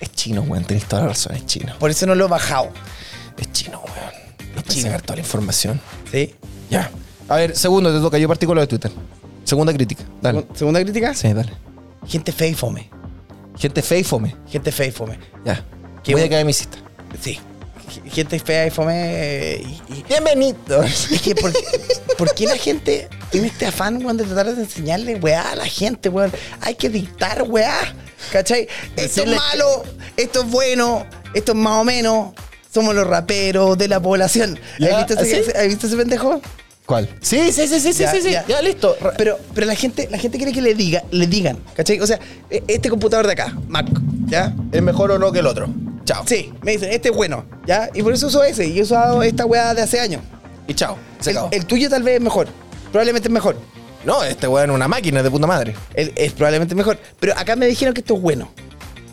[0.00, 0.64] Es chino, weón.
[0.64, 1.74] Tenés toda la razón, es chino.
[1.78, 2.70] Por eso no lo he bajado.
[3.36, 4.54] Es chino, weón.
[4.56, 4.88] No chino.
[4.88, 5.00] chino.
[5.00, 5.78] toda la información.
[6.10, 6.34] ¿Sí?
[6.70, 6.90] Ya.
[7.28, 8.18] A ver, segundo, te toca.
[8.18, 8.90] Yo partí con lo de Twitter.
[9.44, 10.04] Segunda crítica.
[10.20, 10.40] Dale.
[10.40, 11.14] Segun- Segunda crítica.
[11.14, 11.52] Sí, dale.
[12.06, 12.90] Gente fea y fome.
[13.58, 14.36] Gente fea y fome.
[14.48, 15.18] Gente fea y fome.
[15.44, 15.64] Ya.
[16.02, 16.46] Qué Voy a caer.
[17.20, 17.38] Sí.
[18.10, 18.92] Gente fea y fome.
[18.96, 20.82] eh, Y, y- Bienvenido.
[20.84, 21.52] es que, ¿por,
[22.16, 25.66] ¿por qué la gente tiene este afán, weón, de tratar de enseñarle, weá, a la
[25.66, 26.32] gente, weón?
[26.60, 27.76] Hay que dictar, weá.
[28.32, 28.68] ¿Cachai?
[28.96, 29.82] Esto es malo,
[30.16, 31.04] esto es bueno,
[31.34, 32.32] esto es más o menos.
[32.72, 34.58] Somos los raperos de la población.
[34.80, 35.20] ¿Has, visto.
[35.20, 36.40] ¿Has visto ese pendejo?
[36.86, 37.08] ¿Cuál?
[37.20, 38.30] Sí, sí, sí, sí, sí, Ya, sí, sí.
[38.32, 38.44] ya.
[38.46, 38.96] Ya, listo.
[39.16, 42.00] Pero, pero la gente, la gente quiere que le diga, le digan, ¿cachai?
[42.00, 42.18] O sea,
[42.50, 43.86] e- este computador de acá, Mac,
[44.26, 44.52] ¿ya?
[44.72, 45.68] ¿Es mejor o no que el otro?
[46.04, 46.24] Chao.
[46.26, 47.88] Sí, me dicen, este es bueno, ¿ya?
[47.94, 48.66] Y por eso uso ese.
[48.66, 50.22] Y he usado esta weá de hace años.
[50.66, 50.96] Y chao.
[51.20, 51.52] Se El, acabó.
[51.52, 52.48] el tuyo tal vez es mejor.
[52.90, 53.56] Probablemente es mejor.
[54.04, 55.76] No, este weón es una máquina de puta madre.
[55.94, 56.98] El- es probablemente mejor.
[57.20, 58.50] Pero acá me dijeron que esto es bueno.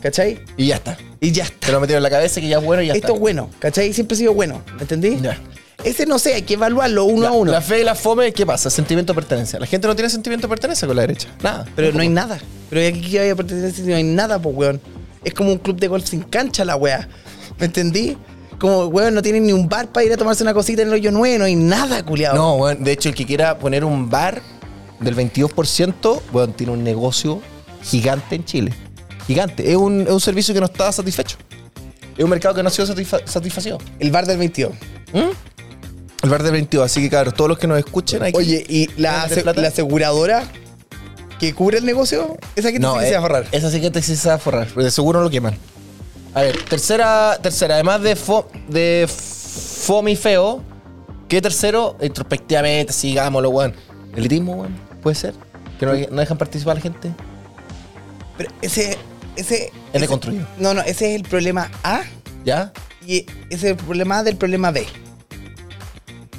[0.02, 0.40] ¿Cachai?
[0.56, 0.96] Y ya está.
[1.20, 1.72] Y ya Te está.
[1.72, 3.14] lo metieron en la cabeza que ya es bueno y ya Esto está.
[3.14, 3.50] es bueno.
[3.60, 3.92] ¿Cachai?
[3.92, 4.62] Siempre ha sido bueno.
[4.76, 5.18] ¿Me entendí?
[5.22, 5.38] Ya.
[5.84, 7.52] Ese no sé, hay que evaluarlo uno La, a uno.
[7.52, 8.68] la fe y la fome, ¿qué pasa?
[8.70, 9.58] Sentimiento de pertenencia.
[9.58, 11.28] La gente no tiene sentimiento de pertenencia con la derecha.
[11.42, 11.66] Nada.
[11.74, 12.38] Pero no hay nada.
[12.68, 14.80] Pero aquí que vaya a no hay nada, pues, weón.
[15.24, 17.08] Es como un club de golf sin cancha la weá.
[17.58, 18.16] ¿Me entendí?
[18.58, 20.94] Como, weón, no tienen ni un bar para ir a tomarse una cosita en el
[20.94, 22.36] hoyo nuevo, no hay nada, culiado.
[22.36, 22.84] No, weón.
[22.84, 24.42] De hecho, el que quiera poner un bar
[25.00, 27.40] del 22%, weón, tiene un negocio
[27.82, 28.72] gigante en Chile.
[29.26, 29.70] Gigante.
[29.70, 31.36] Es un, es un servicio que no está satisfecho.
[32.18, 33.78] Es un mercado que no ha sido satisfa- satisfacido.
[33.98, 34.72] El bar del 22.
[35.12, 35.18] ¿Mm?
[36.22, 36.84] El bar del 22.
[36.84, 38.36] Así que, claro, todos los que nos escuchen aquí.
[38.36, 40.44] Oye, ¿y la, la aseguradora
[41.38, 42.36] que cubre el negocio?
[42.56, 43.46] Esa que no, no, que eh, se va a forrar.
[43.52, 45.56] Esa sí que te sí se va a forrar, porque de seguro lo queman.
[46.34, 50.62] A ver, tercera, tercera, además de, fo, de fome y feo,
[51.28, 51.96] ¿qué tercero?
[52.02, 53.74] Introspectivamente, sigámoslo, weón.
[54.14, 55.34] Elitismo, weón, puede ser.
[55.78, 57.10] Que no, no dejan participar a la gente.
[58.36, 58.90] Pero ese.
[59.36, 60.46] ese Es ese- deconstruido.
[60.58, 62.02] No, no, ese es el problema A
[62.44, 62.72] ¿Ya?
[63.06, 64.86] y ese es el problema A del problema B.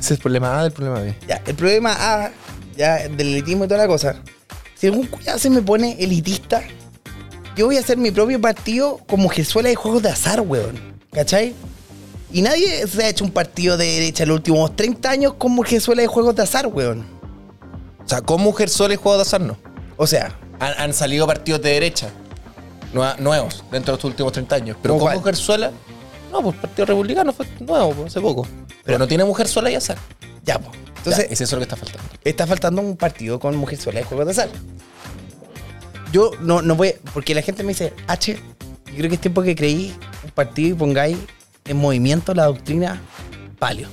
[0.01, 1.15] Ese es el problema A del problema B.
[1.27, 2.31] Ya, el problema A,
[2.75, 4.15] ya, del elitismo y toda la cosa.
[4.75, 6.63] Si algún cuidado se me pone elitista,
[7.55, 10.79] yo voy a hacer mi propio partido como Jesuela de juegos de azar, weón.
[11.11, 11.53] ¿Cachai?
[12.33, 15.63] Y nadie se ha hecho un partido de derecha en los últimos 30 años como
[15.63, 17.05] Jesuela de juegos de azar, weón.
[18.03, 19.55] O sea, con Mujer Sol y Juego de Azar no.
[19.97, 22.09] O sea, Han, han salido partidos de derecha
[22.93, 24.77] nue- nuevos dentro de los últimos 30 años.
[24.81, 25.17] Pero ¿Cómo con cuál?
[25.19, 25.71] Mujer Sola,
[26.31, 28.47] no, pues el Partido Republicano fue nuevo, pues, hace poco.
[28.83, 29.97] Pero no tiene Mujer Sola y Azar.
[30.43, 30.75] ya, pues.
[30.97, 32.09] Entonces, Entonces, es eso lo que está faltando.
[32.23, 34.49] está faltando un partido con Mujerzuela de juegos de azar.
[36.11, 39.41] Yo no, no voy, porque la gente me dice, H, yo creo que es tiempo
[39.41, 41.17] que creí un partido y pongáis
[41.65, 43.01] en movimiento la doctrina
[43.59, 43.87] palio,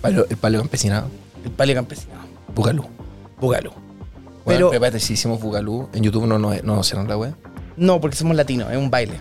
[0.00, 1.08] Palio- el palio campesinado.
[1.44, 2.20] el palio campesinado,
[2.54, 2.84] Bugalú.
[3.40, 3.70] Bugalú.
[4.46, 7.34] Pero, Pero espérate, si hicimos Bugalú, en YouTube no nos no, cierran la web.
[7.76, 9.14] no, porque somos latinos, es un baile,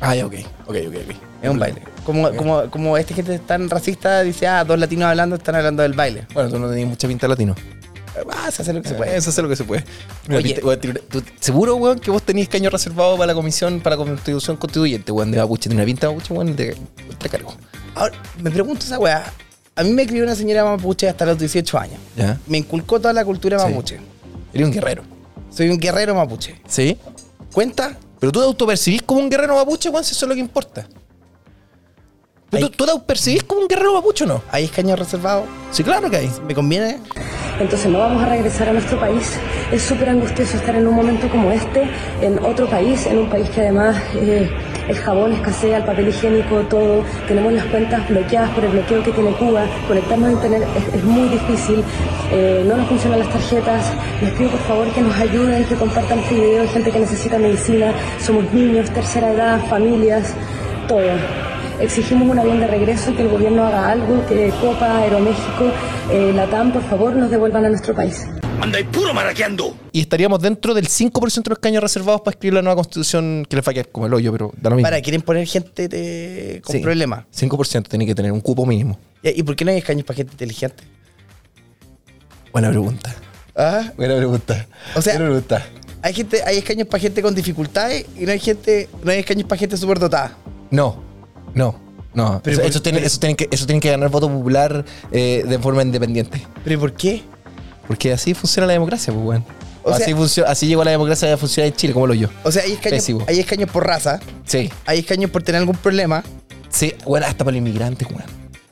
[0.00, 0.34] Ah, ok.
[0.66, 1.16] Ok, ok, ok.
[1.42, 1.82] es un baile.
[2.04, 5.92] Como, como, como esta gente tan racista dice, ah, dos latinos hablando, están hablando del
[5.92, 6.26] baile.
[6.34, 7.54] Bueno, tú no tenías mucha pinta de latino.
[8.32, 9.16] Ah, se hace lo que se puede.
[9.16, 9.84] Eso es lo que se puede.
[10.26, 10.78] Mira, Oye.
[11.08, 15.12] tú- seguro, weón, que vos tenías caño reservado para la comisión, para la constitución constituyente,
[15.12, 15.68] weón, de Mapuche.
[15.68, 16.74] Tiene una pinta de Mapuche, weón, te,
[17.18, 17.54] te cargo.
[17.94, 19.24] Ahora, me pregunto esa weá.
[19.76, 22.00] A mí me crió una señora mapuche hasta los 18 años.
[22.16, 22.36] ¿Ya?
[22.48, 23.68] Me inculcó toda la cultura Sí.
[23.68, 24.00] mapuche.
[24.52, 25.02] Eres un guerrero.
[25.50, 26.60] Soy un guerrero mapuche.
[26.66, 26.98] ¿Sí?
[27.52, 27.96] ¿Cuenta?
[28.18, 30.86] Pero tú te autopercibís como un guerrero mapuche, weón, si eso es lo que importa.
[32.50, 34.42] Pero ¿Tú, tú te autopercibís como un guerrero mapuche o no?
[34.50, 35.46] ¿Hay escaños reservados?
[35.70, 36.30] Sí, claro que hay.
[36.46, 36.98] ¿Me conviene?
[37.60, 39.34] Entonces no vamos a regresar a nuestro país.
[39.70, 41.90] Es súper angustioso estar en un momento como este,
[42.22, 44.50] en otro país, en un país que además eh,
[44.88, 47.04] el jabón escasea, el papel higiénico, todo.
[47.26, 49.64] Tenemos las cuentas bloqueadas por el bloqueo que tiene Cuba.
[49.86, 51.84] Conectarnos a internet es, muy difícil.
[52.32, 53.92] Eh, no nos funcionan las tarjetas.
[54.22, 56.68] Les pido por favor que nos ayuden, que compartan este video.
[56.68, 57.92] Gente que necesita medicina.
[58.20, 60.34] Somos niños, tercera edad, familias,
[60.88, 61.47] todo.
[61.80, 65.70] Exigimos un avión de regreso y que el gobierno haga algo, que Copa, Aeroméxico,
[66.10, 68.26] eh, Latam, por favor, nos devuelvan a nuestro país.
[68.60, 69.76] Anda y puro maraqueando.
[69.92, 73.54] Y estaríamos dentro del 5% de los caños reservados para escribir la nueva constitución que
[73.54, 74.86] les va a quedar como el hoyo, pero da lo mismo.
[74.88, 76.82] Para, quieren poner gente de- con Sí.
[76.82, 77.26] problemas.
[77.30, 78.98] 5% tiene que tener un cupo mínimo.
[79.22, 80.82] ¿Y por qué no hay escaños para gente inteligente?
[82.52, 83.14] Buena pregunta.
[83.54, 83.92] ¿Ah?
[83.96, 84.66] Buena pregunta.
[84.96, 85.64] O sea- Buena pregunta.
[86.02, 89.46] Hay gente, hay escaños para gente con dificultades y no hay gente, no hay escaños
[89.46, 90.36] para gente súper dotada.
[90.70, 91.02] No,
[91.54, 91.78] no,
[92.14, 92.40] no.
[92.42, 94.84] Pero eso, por- eso tiene, pero- eso, tiene que, eso tiene que ganar voto popular
[95.12, 96.42] eh, de forma independiente.
[96.64, 97.22] ¿Pero por qué?
[97.86, 99.44] Porque así funciona la democracia, pues, weón.
[99.86, 102.28] Así, funcio- así llegó la democracia a funcionar en Chile, como lo yo.
[102.44, 106.22] O sea, hay escaños, hay escaños por raza, Sí, hay escaños por tener algún problema.
[106.68, 108.24] sí, bueno, hasta para los inmigrantes, weón.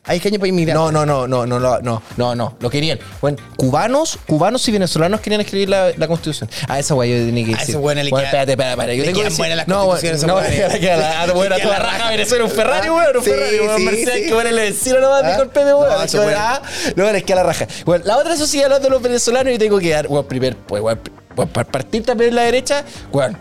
[0.07, 0.81] Hay escaños para inmigrantes.
[0.81, 2.99] No, no, no, no, no, no, no, no, no, lo querían.
[3.21, 6.49] Bueno, cubanos, cubanos y venezolanos querían escribir la, la constitución.
[6.69, 7.71] Ah, esa güey yo tenía que A decir.
[7.75, 8.97] ese güey no le Bueno, espérate, espérate, espérate.
[8.97, 11.79] Yo tengo que decir- las No, bueno, no, a le queda la- la buena toda
[11.79, 12.11] la raja.
[12.11, 15.23] Venezuela, un Ferrari, Ah, weón, un Ferrari, weón, sí, Mercedes, que bueno, le vecino nomás,
[15.25, 15.29] Ah.
[15.29, 15.89] disculpe, weón.
[15.89, 16.39] No, que bueno.
[16.41, 16.63] ah,
[16.95, 17.67] No, les queda la raja.
[17.85, 20.83] Bueno, la otra sí, hablando de los venezolanos, y tengo que dar, weón, primer, pues,
[20.83, 21.01] weón,
[21.37, 23.37] weón, para partir también en la derecha, weón.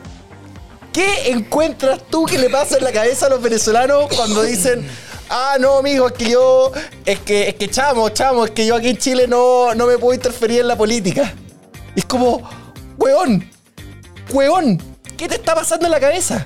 [0.94, 4.88] ¿Qué encuentras tú que le pasa en la cabeza a los venezolanos cuando dicen,
[5.30, 6.72] ah, no, amigo, es que yo,
[7.06, 9.98] es que, es que chamo, chamo, es que yo aquí en Chile no, no me
[9.98, 11.34] puedo interferir en la política?
[11.96, 12.42] Es como,
[12.98, 13.50] weón,
[14.32, 14.82] weón,
[15.18, 16.46] ¿qué te está pasando en la cabeza?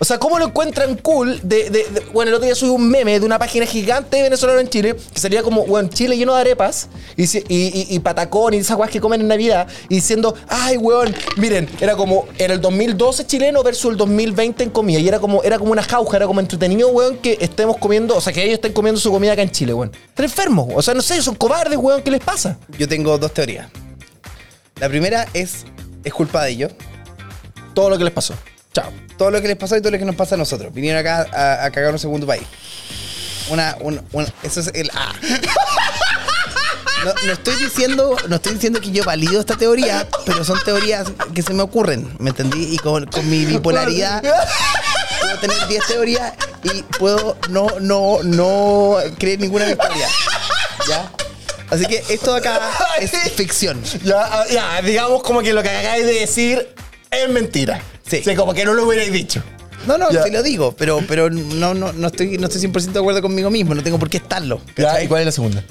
[0.00, 1.38] O sea, ¿cómo lo encuentran cool?
[1.44, 4.24] De, de- de- bueno, el otro día subí un meme de una página gigante de
[4.24, 8.54] venezolano en Chile que salía como, bueno, Chile lleno de arepas y, y- y patacón
[8.54, 12.54] y esas guas que comen en Navidad y diciendo, ay, weón, miren, era como, era
[12.54, 16.16] el 2012 chileno versus el 2020 en comida y era como, era como una jauja,
[16.16, 19.32] era como entretenido, weón, que estemos comiendo, o sea, que ellos estén comiendo su comida
[19.32, 19.92] acá en Chile, weón.
[20.08, 22.58] Están enfermos, o sea, no sé, son cobardes, weón, ¿qué les pasa?
[22.76, 23.68] Yo tengo dos teorías.
[24.80, 25.64] La primera es,
[26.02, 26.72] es culpa de ellos.
[27.74, 28.34] Todo lo que les pasó.
[28.74, 28.92] Chao.
[29.16, 30.74] Todo lo que les pasó y todo lo que nos pasa a nosotros.
[30.74, 32.42] Vinieron acá a, a cagar un segundo país.
[33.48, 35.12] Una, una, una- eso es el A.
[37.04, 41.06] No, no estoy diciendo, no estoy diciendo que yo valido esta teoría, pero son teorías
[41.34, 42.74] que se me ocurren, ¿me entendí?
[42.74, 44.22] Y con, con mi bipolaridad
[45.20, 50.08] puedo tener 10 teorías y puedo no, no, no creer ninguna victoria.
[50.88, 51.10] ¿Ya?
[51.70, 52.58] Así que esto de acá
[52.98, 53.82] es ficción.
[54.02, 56.74] Ya, ya, digamos como que lo que acabáis de decir
[57.10, 57.82] es mentira.
[58.06, 58.18] Sí.
[58.18, 59.42] O sea, como que no lo hubierais dicho.
[59.86, 62.98] No, no, te lo digo, pero, pero no, no, no estoy, no estoy 100% de
[62.98, 64.60] acuerdo conmigo mismo, no tengo por qué estarlo.
[64.76, 65.62] ¿Y cuál es la segunda?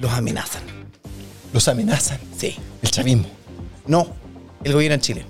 [0.00, 0.62] Los amenazan.
[1.52, 2.18] Los amenazan.
[2.36, 2.56] Sí.
[2.82, 3.26] El chavismo.
[3.86, 4.14] No,
[4.62, 5.26] el gobierno en Chile.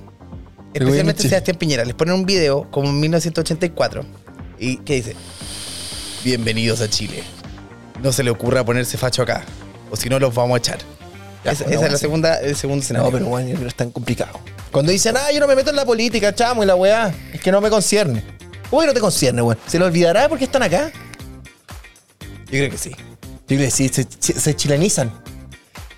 [0.74, 1.30] Especialmente Chile.
[1.30, 1.84] Sebastián Piñera.
[1.84, 4.04] Les ponen un video como en 1984
[4.58, 5.16] y que dice,
[6.24, 7.22] bienvenidos a Chile.
[8.02, 9.44] No se le ocurra ponerse facho acá,
[9.90, 10.78] o si no los vamos a echar.
[11.44, 13.10] Ya, esa es la segunda, el segundo escenario.
[13.10, 14.38] No, pero bueno, yo creo que es tan complicado.
[14.70, 17.40] Cuando dicen, ah, yo no me meto en la política, chamo, y la weá, es
[17.40, 18.22] que no me concierne.
[18.70, 19.58] ¿Cómo que no te concierne, weón?
[19.66, 20.90] ¿Se lo olvidará porque están acá?
[22.46, 22.90] Yo creo que sí.
[22.90, 22.96] Yo
[23.56, 25.10] creo que sí, se, se- se chilenizan.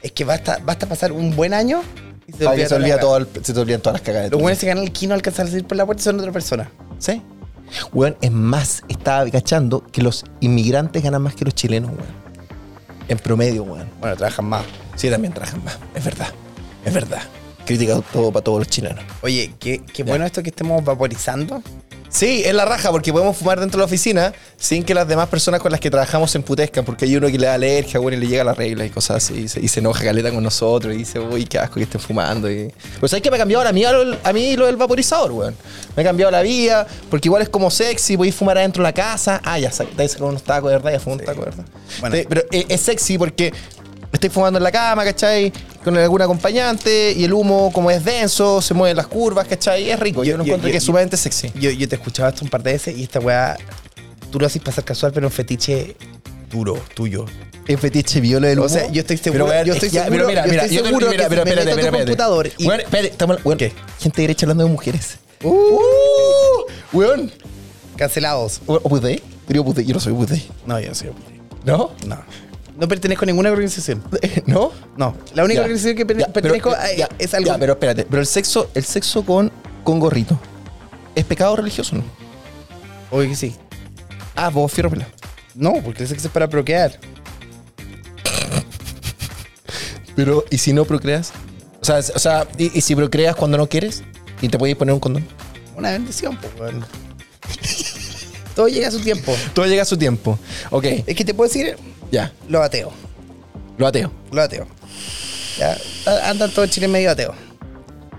[0.03, 1.83] Es que basta, basta pasar un buen año
[2.27, 3.01] y se olvida se, olvida cagada.
[3.01, 4.31] todo el- se te olvidan todas las cagadas.
[4.31, 6.33] Los buenos que ganan el kino alcanzan a salir por la puerta y son otra
[6.33, 6.71] persona.
[6.99, 7.23] Sí.
[7.93, 12.24] Weón, es más, estaba cachando que los inmigrantes ganan más que los chilenos, weón.
[13.09, 13.89] En promedio, weón.
[14.01, 14.65] Bueno, trabajan más.
[14.97, 15.79] Sí, también trabajan más.
[15.95, 16.29] Es verdad.
[16.85, 17.23] Es verdad.
[17.67, 19.05] Crítica todo para todos los chilenos.
[19.23, 21.63] Oye, qué, qué bueno esto que estemos vaporizando.
[22.15, 25.29] Sí, es la raja porque podemos fumar dentro de la oficina sin que las demás
[25.29, 28.17] personas con las que trabajamos se emputezcan porque hay uno que le da alergia, bueno,
[28.17, 29.35] y le llega la regla y cosas así.
[29.41, 32.01] Y se, y se enoja caleta con nosotros y dice, uy, qué asco que estén
[32.01, 32.49] fumando.
[32.49, 32.73] Y...
[33.01, 35.57] Pues sabes que me ha cambiado la mía lo- a mí lo del vaporizador, weón.
[35.97, 38.95] Me ha cambiado la vida porque igual es como sexy, podéis fumar adentro de la
[38.95, 39.41] casa.
[39.45, 41.65] Ah, ya, te sacado unos tacos, verdad, ya fumó un taco, verdad.
[41.99, 42.17] Bueno.
[42.29, 43.53] Pero es, es sexy porque
[44.15, 45.53] estoy fumando en la cama, ¿cachai?
[45.83, 49.91] Con algún acompañante y el humo, como es denso, se mueven las curvas, ¿cachai?
[49.91, 50.25] Es rico.
[50.25, 51.53] Yo, Yo- lo yo- encuentro yo- que es sumamente sexy.
[51.55, 53.57] Yo, yo te escuchaba esto un par de veces y esta weá,
[54.31, 55.97] tú lo haces pasar casual, pero un fetiche
[56.51, 57.27] duro, tuyo.
[57.67, 60.29] El fetiche viola del O sea, yo estoy seguro- weón, yo es estoy seguro- pero
[60.29, 61.87] mira, mira, estoy yo te- seguro mira, que pero me espérate, meto a tu espérate,
[61.87, 62.05] espérate.
[62.05, 63.73] computador y- Weón, espérate, estamos, weón, ¿Qué?
[64.01, 65.17] gente derecha hablando de mujeres.
[65.43, 67.33] Uh, Uh, weón.
[67.97, 68.61] cancelados.
[68.67, 68.79] ¿O?
[69.47, 70.47] Pero Dei, yo no soy Dei.
[70.67, 71.11] No, yo no soy.
[71.65, 71.91] ¿No?
[72.07, 72.19] No.
[72.77, 74.03] No pertenezco a ninguna organización.
[74.47, 74.73] ¿No?
[74.97, 75.17] No.
[75.35, 75.63] La única Ya.
[75.63, 77.47] organización que per- Ya, pero- pertenezco a- ya, es algo.
[77.47, 79.53] Ya, pero espérate, pero el sexo, el sexo con,
[79.85, 80.39] con gorrito,
[81.15, 82.05] ¿es pecado religioso o no?
[83.11, 83.55] Oye, que sí.
[84.35, 85.11] Ah, vos fierro pelado.
[85.55, 86.99] No, porque el sexo es para procrear.
[90.17, 91.33] Pero, ¿y si no procreas?
[91.81, 94.03] O sea, o sea ¿y, y si procreas cuando no quieres?
[94.41, 95.25] ¿Y te puedes poner un condón?
[95.77, 96.85] Una bendición, pues, weón.
[98.55, 99.35] Todo llega a su tiempo.
[99.53, 100.39] Todo llega a su tiempo.
[100.71, 101.77] Ok, Es que te puedo decir,
[102.15, 102.93] ya, lo ateo.
[103.77, 104.13] lo ateo.
[104.31, 104.67] Lo ateo.
[105.59, 105.77] Ya,
[106.29, 107.35] andan todos en Chile medio ateo.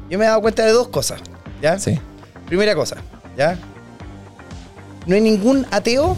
[0.10, 1.22] Yo me he dado cuenta de dos cosas.
[1.62, 1.80] ¿Ya?
[1.80, 1.98] Sí.
[2.48, 2.98] Primera cosa,
[3.38, 3.58] ¿ya?
[5.06, 6.18] No hay ningún ateo,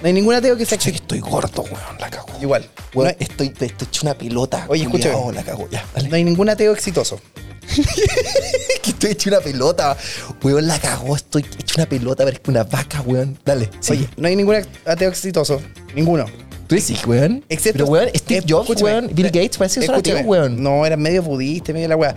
[0.00, 2.28] no hay ningún ateo que sea Sé que estoy gordo, weón, la cago.
[2.40, 2.68] igual.
[2.94, 4.64] Weón, no, hay, estoy, estoy hecho una pelota.
[4.68, 5.34] Oye, culiao, escúchame.
[5.34, 6.08] la cago, ya, dale.
[6.08, 7.20] no hay ningún ateo exitoso.
[8.82, 9.96] Que estoy hecho una pelota.
[10.42, 13.38] Weón, la cagó, estoy hecho una pelota, parezco una vaca, weón.
[13.44, 13.70] Dale.
[13.80, 13.92] Sí.
[13.92, 14.56] Oye, no hay ningún
[14.86, 15.60] ateo exitoso.
[15.94, 16.26] Ninguno.
[16.74, 17.44] Dices, weón.
[17.48, 17.84] Excepto.
[17.84, 20.62] Pero, weón, Steve eh, Jobs, weón, Bill Gates, parece que son ateos, weón.
[20.62, 22.14] No, era medio budista, medio la weá.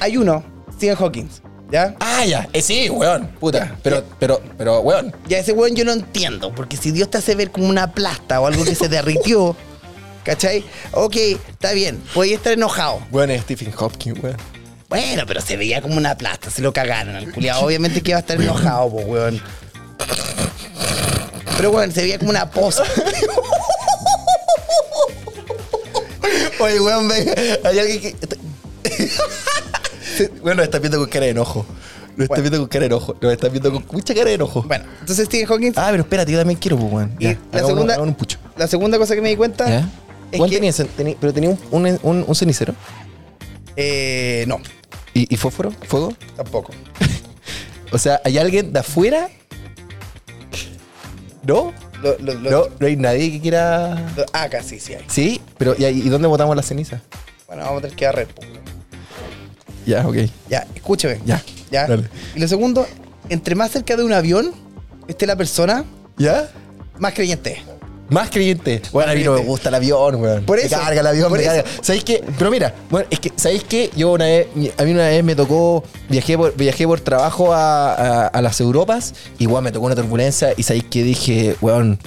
[0.00, 1.28] Hay uno, Stephen Hawking.
[1.70, 1.96] ¿Ya?
[1.98, 2.48] Ah, ya.
[2.52, 3.26] Eh, sí, weón.
[3.40, 3.76] Puta.
[3.82, 5.14] Pero, pero, pero, weón.
[5.28, 8.40] Ya ese weón yo no entiendo, porque si Dios te hace ver como una plasta
[8.40, 9.56] o algo que se derritió,
[10.24, 10.64] ¿cachai?
[10.92, 13.00] Ok, está bien, podía estar enojado.
[13.10, 14.36] Weón es Stephen Hopkins, weón.
[14.88, 17.64] Bueno, pero se veía como una plasta, se lo cagaron al culiado.
[17.64, 19.42] Obviamente que iba a estar enojado, pues, weón.
[21.56, 22.84] Pero bueno, se veía como una poza.
[26.60, 27.32] Oye, weón, venga.
[27.64, 28.14] Hay alguien que.
[30.42, 31.66] bueno, está viendo con cara de enojo.
[32.16, 32.42] Lo está Bueno.
[32.42, 33.16] viendo con cara de enojo.
[33.20, 34.62] Lo está viendo con mucha cara de enojo.
[34.62, 35.72] Bueno, entonces Stephen Hawking.
[35.76, 37.14] Ah, pero espérate, yo también quiero, pues, weón.
[37.18, 38.38] y Ya, la, segunda, un pucho.
[38.56, 39.88] la segunda cosa que me di cuenta ¿Ya?
[40.32, 40.82] es que.
[40.96, 42.74] tenía, pero tenía un, un, un- un cenicero.
[43.76, 44.60] eh, no,
[45.12, 45.72] ¿Y, y fósforo?
[45.88, 46.14] ¿Fuego?
[46.36, 46.72] tampoco.
[47.92, 49.28] O sea, ¿hay alguien de afuera?
[51.46, 51.72] ¿No?
[52.02, 54.06] Lo- lo- lo- No, no hay nadie que quiera.
[54.32, 55.04] ah, casi, sí hay.
[55.08, 57.00] Sí, pero ¿y, dónde botamos la ceniza?
[57.46, 58.26] Bueno, vamos a tener que agarrar.
[58.34, 58.48] pues.
[59.86, 60.16] Ya, ok.
[60.50, 61.20] Ya, escúcheme.
[61.24, 61.86] Ya, Ya.
[61.86, 62.08] dale.
[62.34, 62.86] Y lo segundo,
[63.28, 64.52] entre más cerca de un avión
[65.06, 65.84] esté la persona,
[66.18, 66.50] ¿Ya?
[66.98, 67.75] más creyente es.
[68.08, 68.82] Más creyente.
[68.92, 70.44] Bueno, a mí no me gusta el avión, weón.
[70.44, 71.48] Por Me eso, carga el avión, me eso.
[71.48, 71.64] carga.
[71.82, 72.22] ¿Sabéis qué?
[72.38, 73.90] Pero mira, bueno, es que, ¿sabéis qué?
[73.96, 74.46] Yo una vez,
[74.78, 78.60] a mí una vez me tocó, viajé por, viajé por trabajo a, a- a las
[78.60, 81.98] Europas, igual me tocó una turbulencia y sabéis que dije, weón.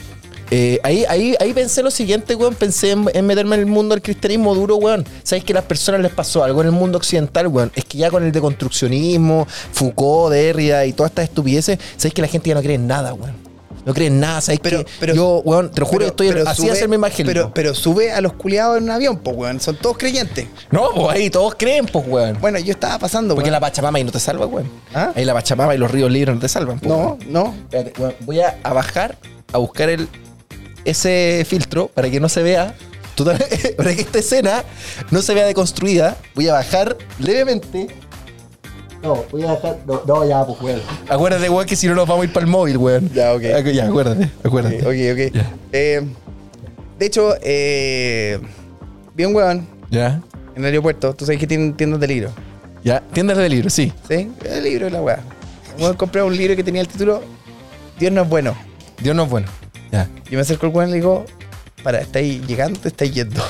[0.52, 2.56] eh, ahí, ahí, ahí pensé lo siguiente, weón.
[2.56, 5.06] Pensé en, en meterme en el mundo del cristianismo duro, weón.
[5.24, 7.74] ¿Sabéis que a las personas les pasó algo en el mundo occidental, weón?
[7.76, 12.28] Es que ya con el deconstruccionismo, Foucault, Derrida y todas estas estupideces, ¿sabéis que la
[12.30, 13.49] gente ya no cree en nada, weón?
[13.90, 16.30] No cree en nada, ¿sabéis Pero- que pero- yo, weón, te lo juro que estoy
[16.46, 17.26] así de hacerme imagen.
[17.26, 19.60] Pero, pero sube a los culiados en un avión, pues, weón.
[19.60, 20.48] Son todos creyentes.
[20.70, 22.38] No, pues ahí todos creen, pues, weón.
[22.40, 23.54] Bueno, yo estaba pasando, Porque weón.
[23.54, 24.70] la Pachamama ahí no te salva, weón.
[24.94, 25.12] ¿Ah?
[25.16, 27.20] Ahí la Pachamama y los ríos libres no te salvan, pues, No, weón.
[27.30, 27.56] no.
[27.64, 29.18] Espérate, weón, voy a, a bajar
[29.52, 30.08] a buscar el,
[30.86, 32.76] ese filtro para que no se vea.
[33.16, 33.44] total-
[33.78, 34.64] para que esta escena
[35.12, 36.16] no se vea deconstruida.
[36.36, 37.88] Voy a bajar levemente.
[39.02, 39.78] No, voy a bajar.
[39.88, 40.82] No, no ya, pues, weón.
[41.08, 43.10] Acuérdate, weón, que si no nos vamos a ir para el móvil, weón.
[43.14, 43.42] Ya, ok.
[43.44, 44.78] Acu- Ya, acuérdate, acuérdate.
[44.80, 45.46] Ok, ok.
[45.72, 46.02] Eh,
[47.00, 48.40] de hecho, eh,
[49.16, 50.22] vi un weón Ya,
[50.56, 51.14] en el aeropuerto.
[51.14, 52.32] Tú sabes que tienen tiendas de libros.
[52.84, 53.02] ya.
[53.14, 53.94] Tiendas de libros, sí.
[54.08, 54.30] ¿Sí?
[54.44, 55.20] El libro de la weá.
[55.78, 57.22] Un weón compré un libro que tenía el título
[57.98, 58.54] Dios no es bueno.
[59.02, 59.48] Dios no es bueno.
[59.92, 60.08] Ya.
[60.30, 61.26] Yo me acerco al weón y le digo,
[61.84, 63.42] para, ¿estáis llegando te estáis yendo?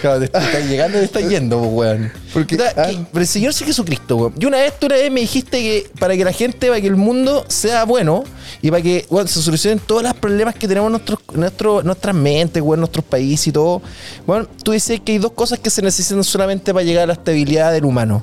[0.00, 2.12] Claro, te está llegando te está yendo, pues, weón.
[2.32, 2.86] Porque- ah.
[2.88, 4.34] que- pero el Señor sí Jesucristo, weón.
[4.38, 6.86] Y una vez, tú una vez me dijiste que para que la gente, para que
[6.86, 8.24] el mundo sea bueno
[8.62, 12.14] y para que weón, se solucionen todos los problemas que tenemos en nuestros, nuestro, nuestras
[12.14, 13.80] mentes, weón, nuestros países y todo.
[14.26, 17.12] Bueno, tú dices que hay dos cosas que se necesitan solamente para llegar a la
[17.14, 18.22] estabilidad del humano.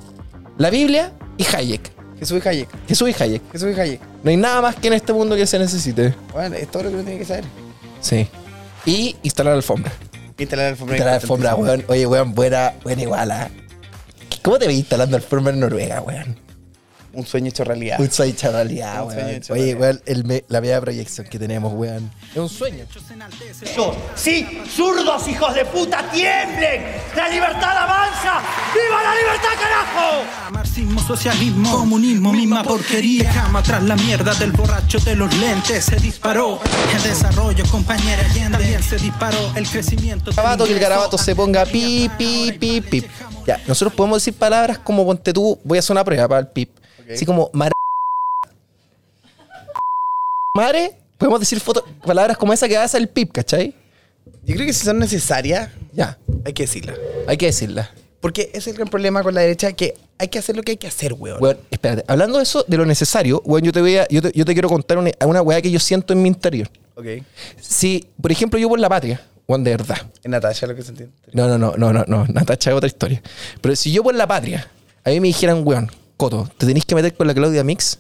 [0.58, 1.92] La Biblia y Hayek.
[2.20, 2.70] Jesús y Hayek.
[2.88, 3.42] Jesús y Hayek.
[3.52, 4.02] Jesús y Hayek.
[4.24, 6.14] No hay nada más que en este mundo que se necesite.
[6.34, 7.46] Bueno, es todo lo que uno tiene que saber.
[8.00, 8.28] Sí.
[8.86, 9.92] Y instalar alfombra.
[10.38, 10.96] Instalar la alfombra.
[10.96, 11.86] Instalar alfombra, weón.
[11.88, 13.50] Oye, weón, buena, buena igual, ¿ah?
[14.42, 16.40] ¿Cómo te ves instalando alfombra en Noruega, weón?
[17.14, 18.00] Un sueño hecho realidad.
[18.00, 19.36] Un sueño hecho realidad, Un sueño weón.
[19.36, 19.80] hecho Oye, realidad.
[19.82, 22.12] weón, el la media proyección que tenemos, weón.
[22.32, 22.86] Es un sueño.
[24.16, 26.84] Sí, zurdos hijos de puta, tiemblen.
[27.16, 28.42] La libertad avanza.
[28.74, 30.52] ¡Viva la libertad, carajo!
[30.52, 33.24] Marxismo, socialismo, comunismo, misma porquería.
[33.24, 35.86] Dejamos atrás la mierda del borracho de los lentes.
[35.86, 36.60] Se disparó
[36.96, 38.58] el desarrollo, compañera Allende.
[38.58, 40.32] También se disparó el crecimiento.
[40.32, 43.06] Garabato, que el garabato se ponga pi, pi, pi, pi.
[43.46, 46.48] Ya, nosotros podemos decir palabras como ponte tú, voy a hacer una prueba para el
[46.48, 46.70] pip.
[47.16, 47.72] Así como mar.
[50.56, 53.74] Madre, podemos decir foto- palabras como esa que hace el pip, ¿cachai?
[54.44, 56.98] Yo creo que si son necesarias, Ya, hay que decirlas.
[57.28, 57.92] hay que decirla.
[58.20, 60.72] Porque ese es el gran problema con la derecha, que hay que hacer lo que
[60.72, 61.42] hay que hacer, weón.
[61.42, 64.32] Weón, espérate, hablando de eso, de lo necesario, weón, yo te voy a, yo te,
[64.36, 66.70] yo te quiero contar una, una weá que yo siento en mi interior.
[66.96, 67.06] Ok.
[67.60, 69.98] Si, por ejemplo, yo por la patria, weón, de verdad.
[70.24, 71.16] Es Natasha lo que se entiende.
[71.34, 73.24] No, no, no, no, no, no, Natacha es otra historia.
[73.62, 74.68] Pero si yo por la patria,
[75.04, 75.90] a mí me dijeran, weón,
[76.58, 78.00] Te tenéis que meter con la Claudia Mix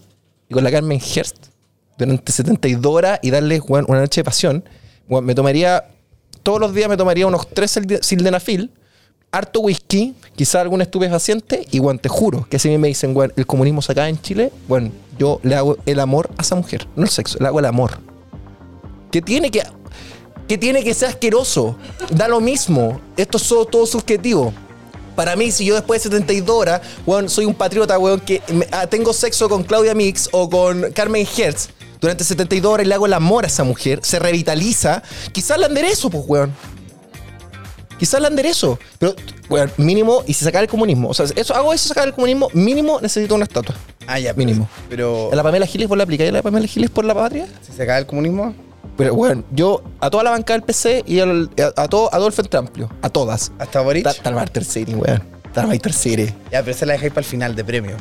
[0.50, 1.48] y con la Carmen Herst
[1.98, 4.64] durante 72 horas y darles, weón, una noche de pasión,
[5.08, 5.86] me tomaría,
[6.44, 8.72] todos los días me tomaría unos tres silde- sildenafil,
[9.32, 13.16] harto whisky, quizá algún estupefaciente, y weón, te juro que si a mí me dicen,
[13.16, 16.88] weón, el comunismo se en Chile, weón, yo le hago el amor a esa mujer,
[16.96, 18.00] no el sexo, le hago el amor.
[19.12, 19.62] Que tiene que
[20.48, 21.78] que tiene que ser asqueroso.
[22.14, 23.00] Da lo mismo.
[23.16, 24.54] Esto es todo, todo subjetivo.
[25.22, 28.66] Para mí, si yo después de 72 horas, weón, soy un patriota, weón, que me-
[28.72, 31.70] ah, tengo sexo con Claudia Mix o con Carmen Hertz
[32.00, 35.68] durante 72 horas y le hago el amor a esa mujer, se revitaliza, quizás la
[35.68, 36.52] enderezo, pues, weón.
[38.00, 38.80] Quizás la enderezo.
[38.98, 39.14] Pero,
[39.48, 42.48] weón, mínimo, y si sacar el comunismo, o sea, eso, hago eso, sacar el comunismo,
[42.54, 43.76] mínimo necesito una estatua.
[44.08, 44.34] Ah, ya.
[44.34, 44.68] Mínimo.
[44.90, 47.46] Pero, ¿A la Pamela Giles por la aplicaría a la Pamela Giles por la patria?
[47.62, 48.56] si se acaba el comunismo,
[49.04, 52.18] Pero, bueno, yo a toda la banca del PC y al- a, a todo, a
[52.18, 52.90] todo el Frente Amplio.
[53.02, 53.52] A todas.
[53.60, 54.06] hasta Boric.
[54.08, 55.24] Está el Marter City, weón.
[55.46, 56.34] Está el Marter City.
[56.52, 57.96] Ya, pero esa la dejáis para el final de premio.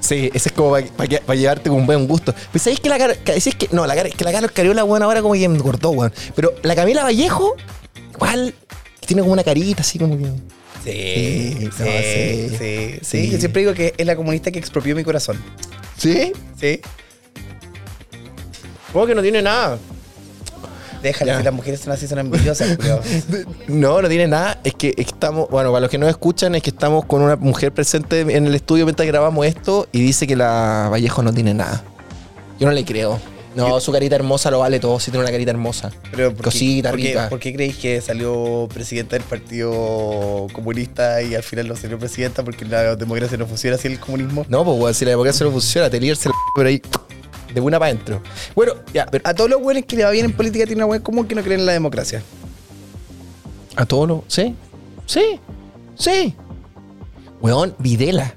[0.00, 2.34] Sí, ese es como para llevarte con buen gusto.
[2.52, 3.14] Pues sabéis que la cara.
[3.14, 5.56] que- decís que, no, la cara, que la Carol Cariola, weón, ahora como que me
[5.56, 6.12] engordó, weón.
[6.34, 7.56] Pero la Camila Vallejo,
[8.14, 8.54] igual,
[9.06, 10.24] tiene como una carita así como que.
[10.84, 13.30] Sí, Sí, sí, no, sí, sí, sí, sí.
[13.30, 15.42] Yo siempre digo que es la comunista que expropió mi corazón.
[15.96, 16.32] ¿Sí?
[16.60, 16.80] Sí.
[18.92, 19.78] ¿Cómo que no tiene nada?
[21.06, 21.38] Déjale, Ya.
[21.38, 22.76] si las mujeres son así, son envidiosas.
[23.68, 24.60] No, no tiene nada.
[24.64, 27.22] Es que, es que estamos, bueno, para los que no escuchan, es que estamos con
[27.22, 31.32] una mujer presente en el estudio mientras grabamos esto y dice que la Vallejo no
[31.32, 31.84] tiene nada.
[32.58, 33.18] Yo no le creo.
[33.54, 35.90] No, su carita hermosa lo vale todo, si tiene una carita hermosa.
[36.10, 37.28] Pero ¿por qué- Cosita, por qué, rica.
[37.30, 42.44] ¿Por qué creéis que salió presidenta del Partido Comunista y al final no salió presidenta
[42.44, 44.44] porque la democracia no funciona así el comunismo?
[44.48, 46.82] No, pues, weón, si la democracia no funciona, te líderse la por ahí
[47.54, 48.22] de una para adentro.
[48.54, 50.86] Bueno, ya, pero A todos los buenos que le va bien en política tienen una
[50.86, 52.22] buena común que no creen en la democracia.
[53.76, 54.20] a todos los.
[54.28, 54.54] ¿Sí?
[55.06, 55.40] Sí.
[55.96, 56.34] Sí.
[57.40, 58.34] Weón, Videla.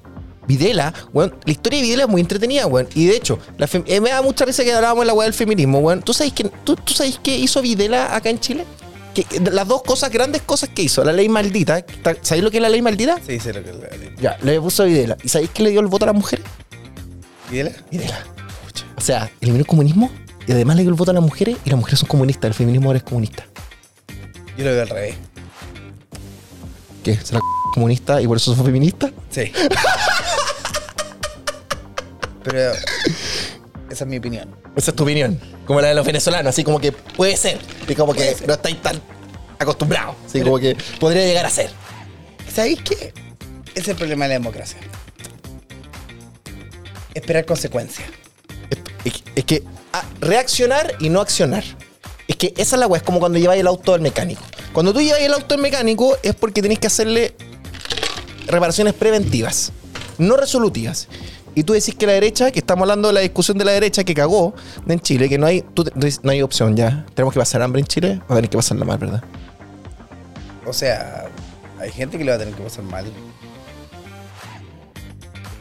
[0.47, 2.87] Videla, weón, la historia de Videla es muy entretenida, weón.
[2.95, 5.25] Y de hecho, la fem- eh, me da mucha risa que hablábamos en la weá
[5.25, 6.01] del feminismo, weón.
[6.01, 8.65] ¿Tú sabes, que, tú, tú sabes qué hizo Videla acá en Chile?
[9.13, 11.85] Que, las dos cosas, grandes cosas que hizo, la ley maldita.
[12.21, 13.19] ¿Sabéis lo que es la ley maldita?
[13.25, 14.09] Sí, sé lo que es la ley.
[14.19, 15.17] Ya, le puso a Videla.
[15.23, 16.45] ¿Y sabéis que le dio el voto a las mujeres?
[17.51, 17.71] Videla.
[17.91, 18.23] Videla.
[18.99, 20.11] O sea, eliminó el comunismo
[20.45, 22.49] y además le dio el voto a las mujeres y las mujeres son comunistas.
[22.49, 23.45] El feminismo ahora es comunista.
[24.57, 25.15] Yo lo veo al revés.
[27.01, 27.15] ¿Qué?
[27.15, 27.39] ¿Será
[27.73, 29.13] comunista y por eso son feministas?
[29.29, 29.53] Sí.
[32.43, 32.73] Pero
[33.89, 34.53] esa es mi opinión.
[34.75, 35.39] Esa es tu opinión.
[35.65, 37.57] Como la de los venezolanos, así como que puede ser.
[37.87, 39.01] Y como que no estáis tan
[39.59, 40.17] acostumbrados.
[40.25, 41.71] Así como que podría llegar a ser.
[42.53, 43.13] ¿Sabéis qué?
[43.75, 44.77] Es el problema de la democracia.
[47.13, 48.09] Esperar consecuencias.
[49.05, 51.63] Es, que ah, reaccionar y no accionar.
[52.27, 54.41] Es que esa es la weá, es como cuando lleváis el auto al mecánico.
[54.73, 57.35] Cuando tú lleváis el auto al mecánico es porque tenéis que hacerle
[58.47, 59.71] reparaciones preventivas,
[60.17, 61.07] no resolutivas.
[61.55, 64.03] Y tú decís que la derecha, que estamos hablando de la discusión de la derecha
[64.03, 64.53] que cagó
[64.87, 65.65] en Chile, que no hay,
[66.23, 67.05] no hay opción ya.
[67.15, 69.23] Tenemos que pasar hambre en Chile, va a tener que pasarla mal, ¿verdad?
[70.65, 71.27] O sea,
[71.79, 73.05] hay gente que le va a tener que pasar mal.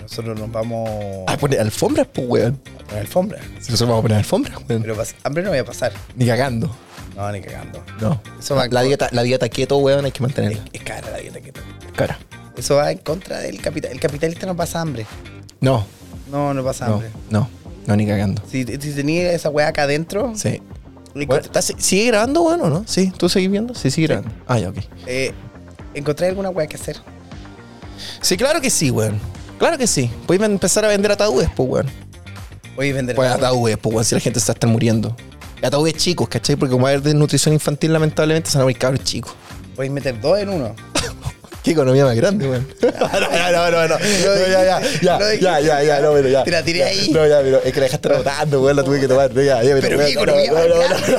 [0.08, 0.88] Nosotros nos vamos
[1.26, 2.60] A poner alfombras, pues, weón.
[2.80, 3.38] a poner alfombra.
[3.60, 4.82] Si nosotros vamos a poner alfombras, weón.
[4.82, 5.92] Pero hambre no voy a pasar.
[6.16, 6.74] Ni cagando.
[7.14, 7.82] No, ni cagando.
[8.00, 8.20] No.
[8.38, 10.64] Eso va la, dieta, la dieta keto, weón, hay que mantenerla.
[10.72, 11.66] Es cara la dieta que tengo.
[11.94, 12.18] Cara.
[12.56, 13.92] Eso va en contra del capital.
[13.92, 15.06] El capitalista no pasa hambre.
[15.60, 15.84] No,
[16.30, 17.10] No, no pasa hambre.
[17.30, 17.48] no,
[17.86, 18.42] no, ni cagando.
[18.50, 20.62] Si, si tenía esa weá acá adentro, Sí.
[21.14, 22.84] Bueno, ¿estás- ¿Sigue grabando, bueno, o no?
[22.86, 23.74] Sí, ¿tú seguís viendo?
[23.74, 24.30] Sí, sigue grabando.
[24.46, 24.76] Ah, ya, ok.
[25.06, 25.32] eh,
[25.94, 26.98] encontré alguna weá que hacer.
[28.20, 29.18] Sí, claro que sí, weón.
[29.58, 30.10] Claro que sí.
[30.26, 31.86] Puedes empezar a vender ataúdes, pues, weón.
[32.76, 33.16] A vender.
[33.16, 35.16] Pues ataúdes, pues, weón, si la gente se está estar muriendo.
[35.62, 36.56] Ataúdes chicos, ¿cachai?
[36.56, 39.32] Porque como va a haber desnutrición infantil, lamentablemente, se van a morir cabros chicos.
[39.76, 40.74] A meter dos en uno.
[41.62, 42.66] Qué economía más grande, weón.
[42.82, 46.44] no, no, no, no, ya, ya, ya, ya, ya, ya, no, pero ya.
[46.44, 47.10] Te la tiré ahí.
[47.10, 49.34] No, ya, pero es que la dejaste rebotando, weón, la tuve que tomar.
[49.34, 51.18] No, ya, ya, Pero qué no, economía no, más grande.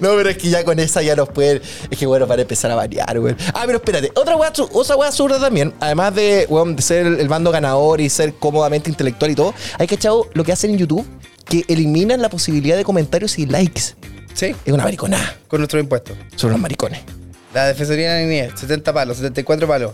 [0.00, 1.62] No, pero es que ya con esa ya nos pueden.
[1.90, 3.36] Es que bueno, para empezar a variar, weón.
[3.54, 4.10] Ah, pero espérate.
[4.14, 5.72] Otra weá, otra weá absurda también.
[5.80, 9.54] Además de, weón, de ser el bando ganador y ser cómodamente intelectual y todo.
[9.78, 11.06] Hay que echar lo que hacen en YouTube,
[11.44, 13.94] que eliminan la posibilidad de comentarios y likes.
[14.34, 15.36] Sí, Es una mariconada.
[15.48, 16.16] con nuestros impuestos.
[16.36, 17.00] Son unos maricones.
[17.52, 19.92] La Defensoría de la Niñez, 70 palos, 74 palos.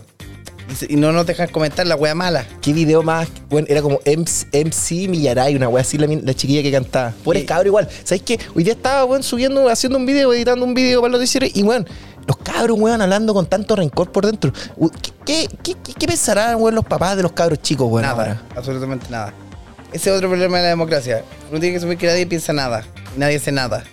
[0.71, 2.45] Y, se- y no nos dejan comentar la weá mala.
[2.61, 3.27] ¿Qué video más?
[3.49, 7.13] Bueno, era como MC, MC Millaray, una wea así, la, min- la chiquilla que cantaba.
[7.23, 7.45] Pobre Sí.
[7.45, 7.87] cabro igual.
[8.03, 8.39] ¿Sabes qué?
[8.53, 11.63] Hoy día estaba, weón, subiendo, haciendo un video, editando un video para los noticieros y,
[11.63, 11.87] weón,
[12.27, 14.51] los cabros, weón, hablando con tanto rencor por dentro.
[14.75, 18.03] U- ¿Qué, qué, qué, qué- qué pensarán, weón, los papás de los cabros chicos, weón?
[18.03, 18.41] nada, ahora?
[18.55, 19.33] absolutamente nada.
[19.93, 21.23] Ese es otro problema de la democracia.
[21.49, 22.83] Uno tiene que asumir que nadie piensa nada.
[23.15, 23.83] Y nadie hace nada.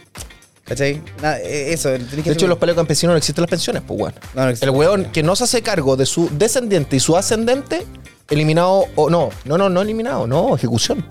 [0.65, 1.03] ¿Cachai?
[1.21, 1.91] Nada, eh, eso.
[1.91, 4.15] tenés que De hecho, en los paleos campesinos no existen las pensiones, pues, weón.
[4.35, 7.87] No, no El weón que no se hace cargo de su descendiente y su ascendente,
[8.31, 11.05] eliminado, o no, no, no, no eliminado, no, ejecución.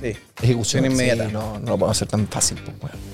[0.00, 0.14] Sí.
[0.42, 1.28] Ejecución inmediata.
[1.28, 3.06] no, no lo podemos hacer tan fácil, pues, weón.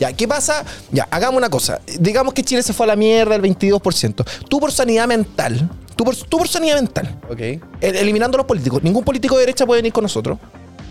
[0.00, 0.64] Ya, ¿qué pasa?
[0.90, 1.80] Ya, hagamos una cosa.
[2.00, 4.24] Digamos que Chile se fue a la mierda el 22%.
[4.48, 7.38] Tú por sanidad mental, tú por, tú por sanidad mental, Ok.
[7.38, 8.82] el- eliminando a los políticos.
[8.82, 10.38] Ningún político de derecha puede venir con nosotros.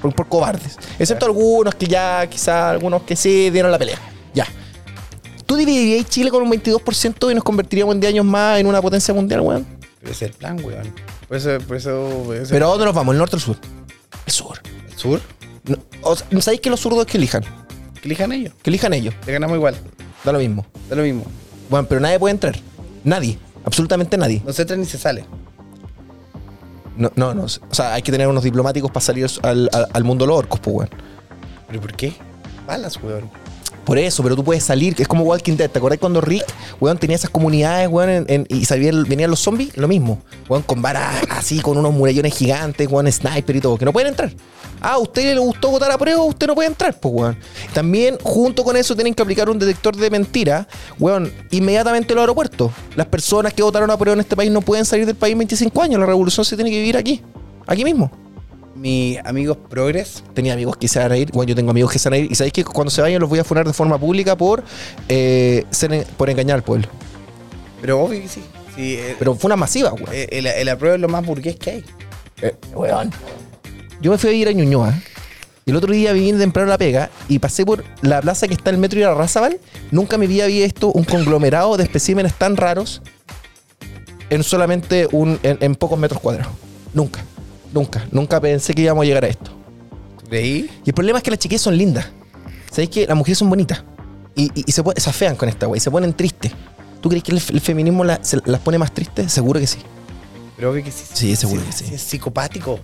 [0.02, 0.78] Por, por cobardes.
[1.00, 3.98] Excepto algunos que ya, quizás algunos que sí dieron la pelea.
[4.34, 4.48] Ya.
[5.46, 8.82] ¿Tú dividirías Chile con un 22% y nos convertiríamos en 10 años más en una
[8.82, 9.66] potencia mundial, weón?
[10.02, 10.94] Ese es el plan, weón.
[11.28, 12.24] Por eso, por eso.
[12.26, 13.14] por eso- Pero ¿a dónde nos vamos?
[13.14, 13.58] ¿El norte o el sur?
[14.26, 14.60] El sur.
[14.92, 15.22] ¿El sur?
[15.66, 17.44] No, o sea, ¿Sabéis que los zurdos que elijan?
[18.02, 18.54] Que elijan ellos.
[18.64, 19.14] Que elijan ellos.
[19.28, 19.76] Le ganamos igual.
[20.24, 20.66] Da lo mismo.
[20.90, 21.24] Da lo mismo.
[21.70, 22.56] Bueno, pero nadie puede entrar.
[23.04, 23.38] Nadie.
[23.64, 24.42] Absolutamente nadie.
[24.46, 25.24] No se entra ni se sale.
[26.98, 27.44] No, no, no.
[27.44, 30.60] O sea, hay que tener unos diplomáticos para salir al, al- mundo de los orcos,
[30.60, 30.90] pues, weón.
[31.68, 32.14] ¿Pero por qué?
[32.68, 33.30] Balas, weón.
[33.86, 34.96] Por eso, pero tú puedes salir.
[35.00, 35.70] Es como Walking Dead.
[35.70, 36.46] ¿Te acordás cuando Rick,
[36.80, 39.76] weón, tenía esas comunidades, weón, y salían, venían los zombies?
[39.76, 40.22] Lo mismo.
[40.48, 44.10] Weón, con varas así, con unos murallones gigantes, weón, sniper y todo, que no pueden
[44.10, 44.32] entrar.
[44.80, 46.24] Ah, ¿a usted le gustó votar a prueba?
[46.24, 47.38] Usted no puede entrar, pues, weón.
[47.74, 50.68] También, junto con eso, tienen que aplicar un detector de mentira,
[51.00, 52.72] weón, inmediatamente en los aeropuertos.
[52.96, 55.40] Las personas que votaron a prueba en este país no pueden salir del país en
[55.40, 56.00] 25 años.
[56.00, 57.22] La revolución se tiene que vivir aquí.
[57.68, 58.12] Aquí mismo.
[58.82, 60.24] Mis amigos progres.
[60.34, 61.32] Tenía amigos que se van a ir.
[61.32, 62.32] Bueno, yo tengo amigos que se van a ir.
[62.32, 64.64] Y sabéis que cuando se vayan los voy a funar de forma pública por,
[65.08, 66.88] eh, ser en- por engañar al pueblo.
[67.82, 68.42] Pero obvio que sí.
[68.76, 70.10] sí eh, Pero fue una masiva, weón.
[70.12, 71.84] eh, el, el apruebo es lo más burgués que hay.
[72.42, 73.12] Eh, weón.
[74.02, 75.00] Yo me fui a ir a Ñuñoa.
[75.64, 78.56] Y el otro día vine temprano a la pega y pasé por la plaza que
[78.56, 79.60] está en el metro y la Razabal.
[79.92, 83.04] Nunca me había visto un conglomerado de especímenes tan raros
[84.32, 86.54] en solamente un, en, en pocos metros cuadrados.
[86.96, 87.24] Nunca,
[87.74, 89.52] nunca, nunca pensé que íbamos a llegar a esto.
[90.20, 90.70] ¿Tú creí?
[90.86, 92.06] Y el problema es que las chiquillas son lindas.
[92.70, 93.84] ¿Sabéis que las mujeres son bonitas?
[94.36, 96.52] Y, y- y se, se afean con esta wey, se ponen tristes.
[97.02, 99.32] ¿Tú crees que el, el feminismo la- se- las pone más tristes?
[99.32, 99.80] Seguro que sí.
[100.56, 101.04] Pero obvio que sí.
[101.14, 101.86] Sí, seguro que sí.
[101.94, 102.80] Es psicopático.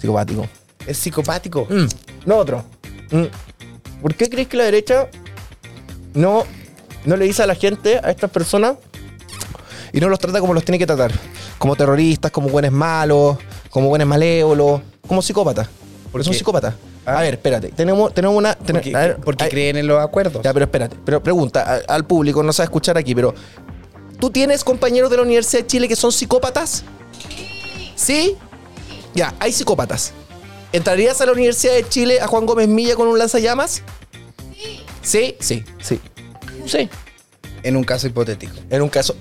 [0.00, 0.46] Psicopático.
[0.86, 1.66] Es psicopático.
[1.68, 1.86] Mm,
[2.26, 2.64] No otro.
[3.10, 3.24] Mm.
[4.00, 5.08] ¿Por qué crees que la derecha
[6.14, 6.44] no,
[7.04, 8.74] no le dice a la gente, a estas personas,
[9.92, 11.12] y no los trata como los tiene que tratar?
[11.58, 13.38] Como terroristas, como buenos malos,
[13.76, 15.68] como buenos malévolos, como psicópatas.
[16.10, 16.72] Porque son psicópatas.
[17.04, 17.18] Ah.
[17.18, 17.68] A ver, espérate.
[17.68, 18.54] Tenemos, tenemos una.
[18.54, 20.42] ten- Porque, a ver, porque hay- creen en los acuerdos.
[20.42, 20.96] Ya, pero espérate.
[21.04, 23.34] Pero pregunta a- al público, no sabe escuchar aquí, pero.
[24.18, 26.84] ¿Tú tienes compañeros de la Universidad de Chile que son psicópatas?
[27.96, 28.34] ¿Sí?
[29.14, 30.12] Ya, hay psicópatas.
[30.72, 33.82] ¿Entrarías a la Universidad de Chile a Juan Gómez Milla con un lanzallamas?
[35.02, 35.36] Sí.
[35.38, 36.00] Sí, sí.
[36.64, 36.88] Sí.
[37.62, 38.54] En un caso hipotético.
[38.70, 39.14] En un caso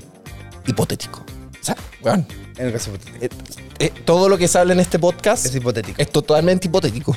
[0.66, 1.20] hipotético.
[1.62, 2.26] O sea, weón,
[2.58, 3.36] En un caso hipotético.
[3.80, 6.02] Eh, todo lo que se habla en este podcast Es hipotético.
[6.02, 7.16] es totalmente hipotético.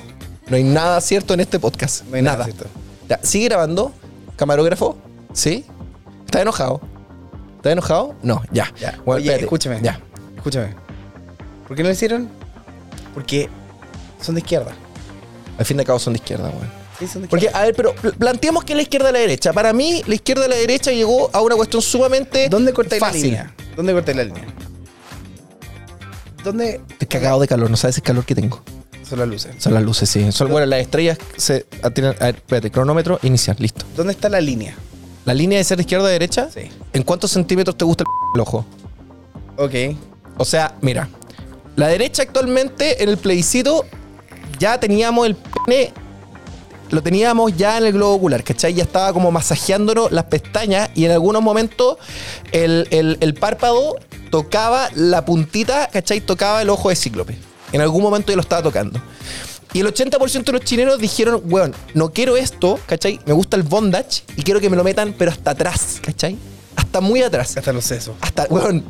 [0.49, 2.05] No hay nada cierto en este podcast.
[2.07, 2.65] No hay nada cierto.
[3.09, 3.93] Ya, sigue grabando.
[4.37, 4.97] Camarógrafo.
[5.33, 5.65] ¿Sí?
[6.27, 6.81] ¿Está enojado?
[7.57, 8.15] ¿Está enojado?
[8.23, 8.73] No, ya.
[8.81, 8.93] Ya.
[9.05, 9.45] Bueno, Oye, espérate.
[9.45, 9.81] escúchame.
[9.83, 10.01] Ya.
[10.37, 10.75] Escúchame.
[11.67, 12.29] ¿Por qué no lo hicieron?
[13.15, 13.49] Porque
[14.21, 14.73] son de izquierda.
[15.59, 16.79] Al fin de cabo son de izquierda, weón.
[16.99, 17.63] Sí, son de Porque, izquierda.
[17.63, 19.53] a ver, pero pl- planteemos que es la izquierda y la derecha.
[19.53, 23.13] Para mí, la izquierda y la derecha llegó a una cuestión sumamente ¿Dónde cortáis la
[23.13, 23.55] línea?
[23.77, 24.45] ¿Dónde cortáis la línea?
[26.49, 28.63] ¿Dónde Estoy cagado de calor, no sabes el calor que tengo.
[29.09, 29.55] son las luces?
[29.59, 30.33] Son las luces, sí.
[30.33, 32.17] Son, bueno, las estrellas se atienden.
[32.21, 33.85] A ver, espérate, cronómetro inicial, listo.
[33.97, 34.75] ¿Dónde está la línea?
[35.27, 36.71] La línea de ser izquierda a derecha, Sí.
[36.95, 38.65] ¿en cuántos centímetros te gusta el ojo?
[39.59, 39.75] Ok.
[40.39, 41.09] O sea, mira,
[41.77, 43.85] la derecha actualmente en el plebiscito
[44.59, 45.37] ya teníamos el
[45.67, 45.93] pene,
[46.91, 48.73] lo teníamos ya en el globo ocular, ¿cachai?
[48.73, 51.99] Ya estaba como masajeándonos las pestañas y en algunos momentos
[52.53, 53.97] el, el- el párpado
[54.31, 56.21] tocaba la puntita, ¿cachai?
[56.21, 57.37] Tocaba el ojo de cíclope.
[57.73, 59.01] En algún momento ya lo estaba tocando.
[59.73, 63.21] Y el 80% de los chilenos dijeron, weón, no quiero esto, ¿cachai?
[63.27, 66.39] Me gusta el bondage y quiero que me lo metan, pero hasta atrás, ¿cachai?
[66.75, 67.57] Hasta muy atrás.
[67.57, 68.17] Hasta los sesos.
[68.21, 68.85] Hasta, weón.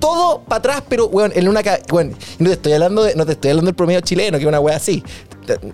[0.00, 1.60] Todo para atrás, pero, weón, en una.
[1.92, 4.48] Weón, no te estoy hablando de, no te estoy hablando del promedio chileno, que es
[4.48, 5.02] una weá así.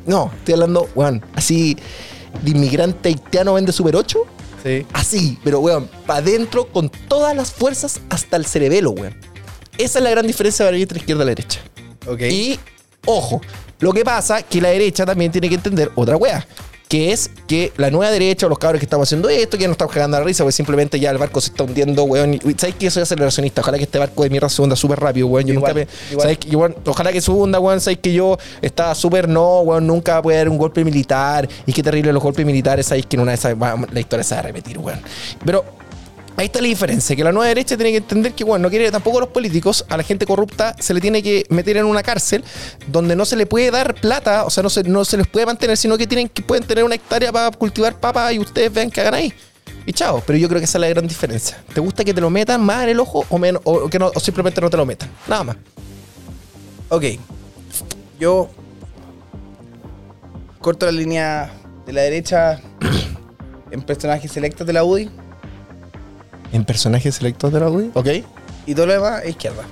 [0.07, 1.77] No, estoy hablando, weón, así.
[2.43, 4.19] De inmigrante haitiano vende Super 8.
[4.63, 4.87] Sí.
[4.93, 9.17] Así, pero, weón, para adentro con todas las fuerzas hasta el cerebelo, weón.
[9.79, 11.61] Esa es la gran diferencia para mí entre la izquierda y la derecha.
[12.07, 12.21] Ok.
[12.23, 12.61] Y,
[13.07, 13.41] ojo,
[13.81, 16.47] lo que pasa que la derecha también tiene que entender otra wea.
[16.93, 19.69] Que es que la nueva derecha o los cabros que estamos haciendo esto, que ya
[19.69, 22.35] no estamos cagando la risa, porque simplemente ya el barco se está hundiendo, weón.
[22.35, 23.63] Y, ¿Sabes que soy aceleracionista?
[23.63, 25.47] Ojalá que este barco de mierda se hunda súper rápido, weón.
[25.47, 26.11] Yo Igual, nunca me.
[26.11, 26.23] igual.
[26.23, 27.81] ¿sabes que, weón, ojalá que se hunda, weón.
[27.81, 29.87] Sabes que yo estaba súper no, weón.
[29.87, 31.49] Nunca puede haber un golpe militar.
[31.65, 32.85] Y qué terrible los golpes militares.
[32.85, 35.01] Sabéis que en una de esas va- la historia se va a repetir, weón.
[35.47, 35.65] Pero
[36.37, 38.91] Ahí está la diferencia, que la nueva derecha tiene que entender que, bueno, no quiere
[38.91, 42.03] tampoco a los políticos, a la gente corrupta se le tiene que meter en una
[42.03, 42.43] cárcel
[42.87, 45.45] donde no se le puede dar plata, o sea, no se, no se les puede
[45.45, 48.91] mantener, sino que tienen que pueden tener una hectárea para cultivar papas y ustedes vean
[48.91, 49.33] que hagan ahí.
[49.85, 51.63] Y chao, pero yo creo que esa es la gran diferencia.
[51.75, 54.11] ¿Te gusta que te lo metan más en el ojo o, menos, o, que no,
[54.13, 55.11] simplemente no te lo metan?
[55.27, 55.57] Nada más.
[56.89, 57.05] Ok.
[58.19, 58.49] Yo
[60.61, 61.53] corto la línea
[61.85, 62.61] de la derecha
[63.71, 65.11] en personajes selectos de la UDI
[66.53, 67.91] En personajes selectos de la UDI.
[67.95, 68.07] Ok.
[68.67, 69.63] y todo lo demás es izquierda.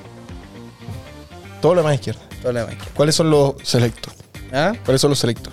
[1.61, 2.21] Todo lo demás izquierda.
[2.43, 2.95] Todo lo demás es izquierda.
[2.97, 4.15] ¿Cuáles son los selectos?
[4.53, 4.73] ¿Ah?
[4.85, 5.53] ¿Cuáles son los selectos?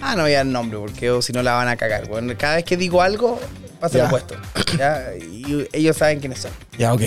[0.00, 2.06] Ah, no voy a dar nombre porque si no la van a cagar.
[2.08, 3.40] Bueno, cada vez que digo algo,
[3.80, 4.34] pasa lo opuesto.
[4.78, 5.12] ¿ya?
[5.16, 6.50] Y ellos saben quiénes son.
[6.78, 7.02] Ya, ok.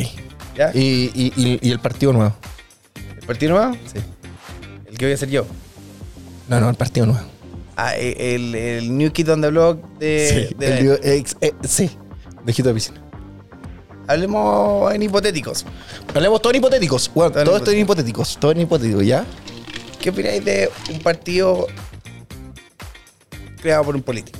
[0.57, 0.71] ¿ya?
[0.73, 2.35] ¿Y, y, y- y el partido nuevo?
[3.19, 3.73] ¿El partido nuevo?
[3.93, 3.99] Sí.
[4.89, 5.45] El que voy a ser yo.
[6.49, 7.25] No, no, el partido nuevo.
[7.77, 10.47] Ah, e- el, el New Kid on the Block de.
[10.49, 11.89] sí, de- el lío- ex- eh, sí,
[12.43, 13.00] de Hijito de piscina.
[14.11, 15.65] Hablemos en hipotéticos.
[16.13, 17.09] Hablemos todo en hipotéticos.
[17.15, 18.37] Bueno, Todo esto en hipotéticos.
[18.37, 19.25] Todo en hipotéticos, ¿ya?
[20.01, 21.67] ¿Qué opináis de un partido
[23.61, 24.37] creado por un político?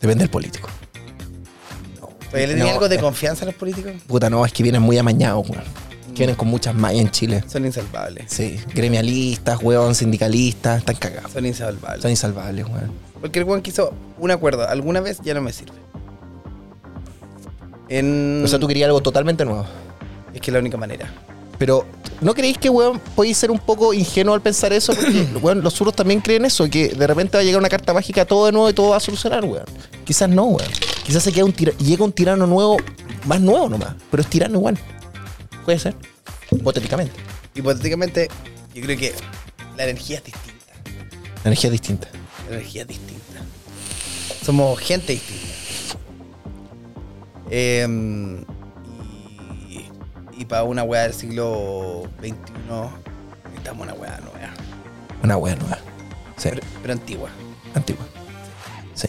[0.00, 0.68] Depende del político.
[2.26, 3.00] ¿Todavía le No, algo de eh.
[3.00, 3.92] confianza a los políticos?
[4.08, 5.62] Puta, no, es que vienen muy amañados, weón.
[6.08, 7.44] Que vienen con muchas mallas en Chile.
[7.46, 8.24] Son insalvables.
[8.32, 11.30] Sí, gremialistas, weón, sindicalistas, están cagados.
[11.30, 12.02] Son insalvables.
[12.02, 12.92] Son insalvables, weón.
[13.20, 15.89] Porque el weón quiso un acuerdo alguna vez, ya no me sirve.
[17.90, 18.42] En...
[18.44, 19.66] O sea, tú querías algo totalmente nuevo.
[20.32, 21.12] Es que es la única manera.
[21.58, 21.84] Pero,
[22.22, 24.94] ¿no creéis que, weón, podéis ser un poco ingenuo al pensar eso?
[24.94, 27.92] Porque, weón, los zurdos también creen eso, que de repente va a llegar una carta
[27.92, 29.64] mágica todo de nuevo y todo va a solucionar, weón.
[30.04, 30.70] Quizás no, weón.
[31.04, 32.78] Quizás se queda un tira- llega un tirano nuevo,
[33.26, 34.78] más nuevo nomás, pero es tirano igual.
[35.64, 35.94] Puede ser.
[36.50, 37.12] Hipotéticamente.
[37.54, 38.28] Hipotéticamente,
[38.74, 39.12] yo creo que
[39.76, 40.72] la energía es distinta.
[41.42, 42.08] La energía es distinta.
[42.48, 43.20] La energía es distinta.
[44.44, 45.46] Somos gente distinta.
[47.50, 48.42] Em,
[49.68, 49.86] y,
[50.38, 52.32] y para una weá del siglo XXI,
[53.44, 54.54] necesitamos una weá nueva.
[55.22, 55.78] Una weá nueva.
[56.36, 56.48] Sí.
[56.50, 57.30] Pero, pero antigua.
[57.74, 58.04] Antigua.
[58.94, 59.08] Sí.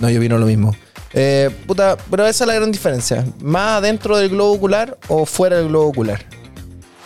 [0.00, 0.74] No, yo vino lo mismo.
[1.12, 3.24] Eh, puta, pero esa es la gran diferencia.
[3.40, 6.24] ¿Más dentro del globo ocular o fuera del globo ocular?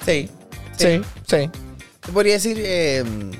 [0.04, 0.30] Sí.
[0.76, 1.50] Sí, sí.
[2.00, 2.60] Te podría decir.
[2.64, 3.30] em,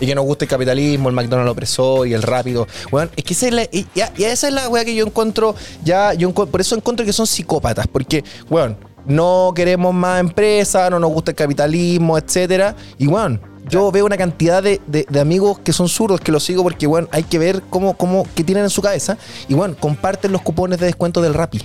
[0.00, 2.66] Y que nos guste el capitalismo, el McDonald's opresor y el rápido.
[2.92, 3.86] Weón, es que esa es la, y,
[4.18, 7.86] esa es la weá que yo encuentro, ya, yo por eso encuentro que son psicópatas,
[7.86, 8.76] porque, weón,
[9.06, 12.74] no queremos más empresas, no nos gusta el capitalismo, etcétera.
[12.98, 16.62] Y weón, yo veo una cantidad de, de- amigos que son zurdos que los sigo
[16.62, 19.16] porque, weón, hay que ver cómo, cómo, qué tienen en su cabeza.
[19.48, 21.60] Y weón, comparten los cupones de descuento del Rappi.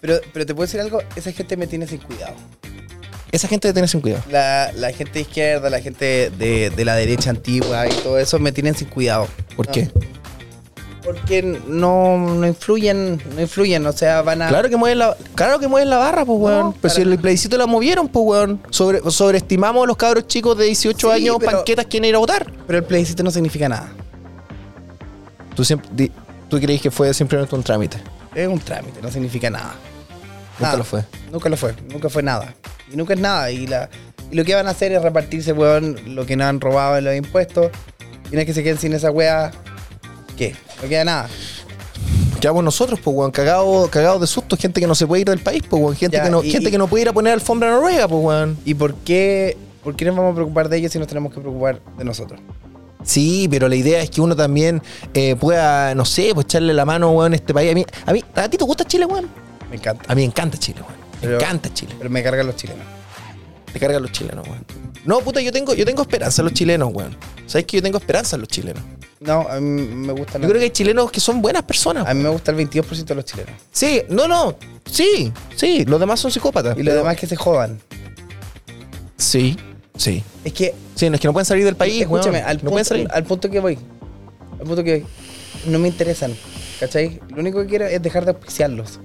[0.00, 2.34] pero, pero te puedo decir algo, esa gente me tiene sin cuidado.
[3.34, 4.22] Esa gente tiene sin cuidado.
[4.30, 8.38] La, la gente de izquierda, la gente de, de la derecha antigua y todo eso
[8.38, 9.26] me tienen sin cuidado.
[9.56, 9.90] ¿Por No, qué?
[11.02, 14.48] Porque no, no influyen, no influyen, o sea, van a.
[14.48, 16.58] Claro que mueven la, claro que mueven la barra, pues, weón.
[16.60, 18.62] No, pero si el plebiscito la movieron, pues, weón.
[18.70, 22.18] Sobre, sobreestimamos a los cabros chicos de 18 Sí, años, pero- panquetas, quieren ir a
[22.18, 22.46] votar.
[22.68, 23.92] Pero el plebiscito no significa nada.
[25.56, 26.10] Tú, siempre,
[26.48, 27.98] tú creís que fue simplemente un trámite.
[28.34, 29.74] Es un trámite, no significa nada.
[30.54, 30.76] Nunca Nada.
[30.78, 31.04] lo fue.
[31.32, 32.54] Nunca lo fue, nunca fue nada.
[32.92, 33.50] Y nunca es nada.
[33.50, 33.88] Y, la,
[34.30, 37.04] y lo que van a hacer es repartirse, weón, lo que no han robado en
[37.04, 37.70] los impuestos.
[38.26, 39.50] Y una vez que se queden sin esa weá,
[40.36, 40.54] ¿qué?
[40.82, 41.28] No queda nada.
[42.40, 44.56] Quedamos nosotros, pues, weón, cagados cagados de susto.
[44.56, 45.96] Gente que no se puede ir del país, pues, weón.
[45.96, 47.74] Gente, Ya, que no, y- gente y- que no puede ir a poner alfombra en
[47.74, 48.58] Noruega, pues, weón.
[48.64, 51.40] ¿Y por qué, por qué nos vamos a preocupar de ellos si nos tenemos que
[51.40, 52.40] preocupar de nosotros?
[53.02, 54.82] Sí, pero la idea es que uno también
[55.12, 57.70] eh, pueda, no sé, pues echarle la mano, weón, a este país.
[57.70, 59.28] A mí, a mí, ¿a ti te gusta Chile, weón?
[59.70, 60.04] Me encanta.
[60.10, 61.03] A mí me encanta Chile, weón.
[61.24, 61.94] Me Pero- encanta Chile.
[61.98, 62.84] Pero me cargan los chilenos.
[63.72, 64.64] Te cargan los chilenos, weón.
[65.04, 67.16] No, puta, yo tengo, yo tengo esperanza en los chilenos, weón.
[67.46, 68.82] ¿Sabes que yo tengo esperanza en los chilenos?
[69.20, 72.06] No, a mí me gustan Yo creo que hay chilenos que son buenas personas.
[72.06, 73.52] A mí me gusta el 22% de los chilenos.
[73.72, 74.56] Sí, no, no.
[74.90, 75.84] Sí, sí.
[75.86, 76.76] Los demás son psicópatas.
[76.78, 77.80] Y los demás que se jodan.
[79.16, 79.56] Sí,
[79.96, 80.22] sí.
[80.44, 82.48] Es que, Sí, no, es que no pueden salir del país, escúchame, weón.
[82.48, 83.08] al, no punto, pueden salir.
[83.12, 83.78] al punto que voy.
[84.60, 85.04] Al punto que
[85.66, 86.32] no me interesan.
[86.78, 87.20] ¿Cachai?
[87.30, 89.00] Lo único que quiero es dejar de auspiciarlos.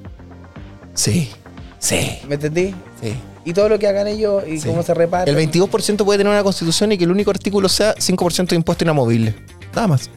[0.93, 1.31] Sí,
[1.79, 2.75] sí, ¿Me entendí?
[3.01, 3.13] sí.
[3.45, 4.67] Y todo lo que hagan ellos y Sí.
[4.67, 5.33] cómo se reparten.
[5.35, 8.83] El 22% puede tener una constitución y que el único artículo sea 5% de impuesto
[8.83, 9.33] inamovible.
[9.73, 10.09] Nada más.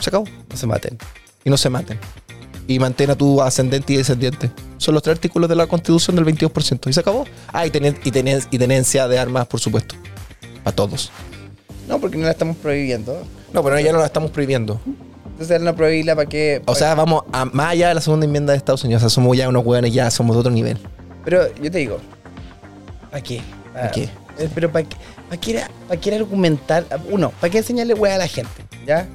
[0.00, 0.24] Se acabó.
[0.50, 0.98] No se maten.
[1.44, 1.98] Y no se maten.
[2.66, 4.50] Y mantén a tu ascendente y descendiente.
[4.78, 6.90] Son los tres artículos de la constitución del 22%.
[6.90, 7.24] Y se acabó.
[7.52, 9.94] Ah, y, tenen- y, tenen- y tenencia de armas, por supuesto.
[10.64, 11.10] Para todos.
[11.88, 13.22] No, porque no la estamos prohibiendo.
[13.52, 14.80] No, pero ya no la estamos prohibiendo.
[15.32, 16.62] Entonces al no prohibirla, ¿para qué?
[16.66, 19.02] O sea, vamos a, más allá de la segunda enmienda de Estados Unidos.
[19.02, 20.78] O sea, somos ya unos hueones, ya somos de otro nivel.
[21.24, 21.98] Pero yo te digo,
[23.10, 23.40] ¿para qué?
[23.72, 24.04] ¿Para qué?
[24.38, 24.96] Eh, Pero ¿para qué?
[25.28, 26.84] ¿Para qué, era- para qué era argumentar?
[27.10, 28.50] Uno, ¿para qué enseñarle weá a la gente?
[28.86, 29.08] ¿Ya?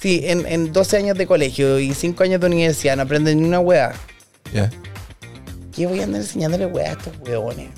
[0.00, 3.48] Si en, en 12 años de colegio y 5 años de universidad no aprenden ni
[3.48, 3.92] una weá,
[4.52, 4.70] Ya.
[5.74, 7.68] ¿qué voy a andar enseñándole weá a estos weones?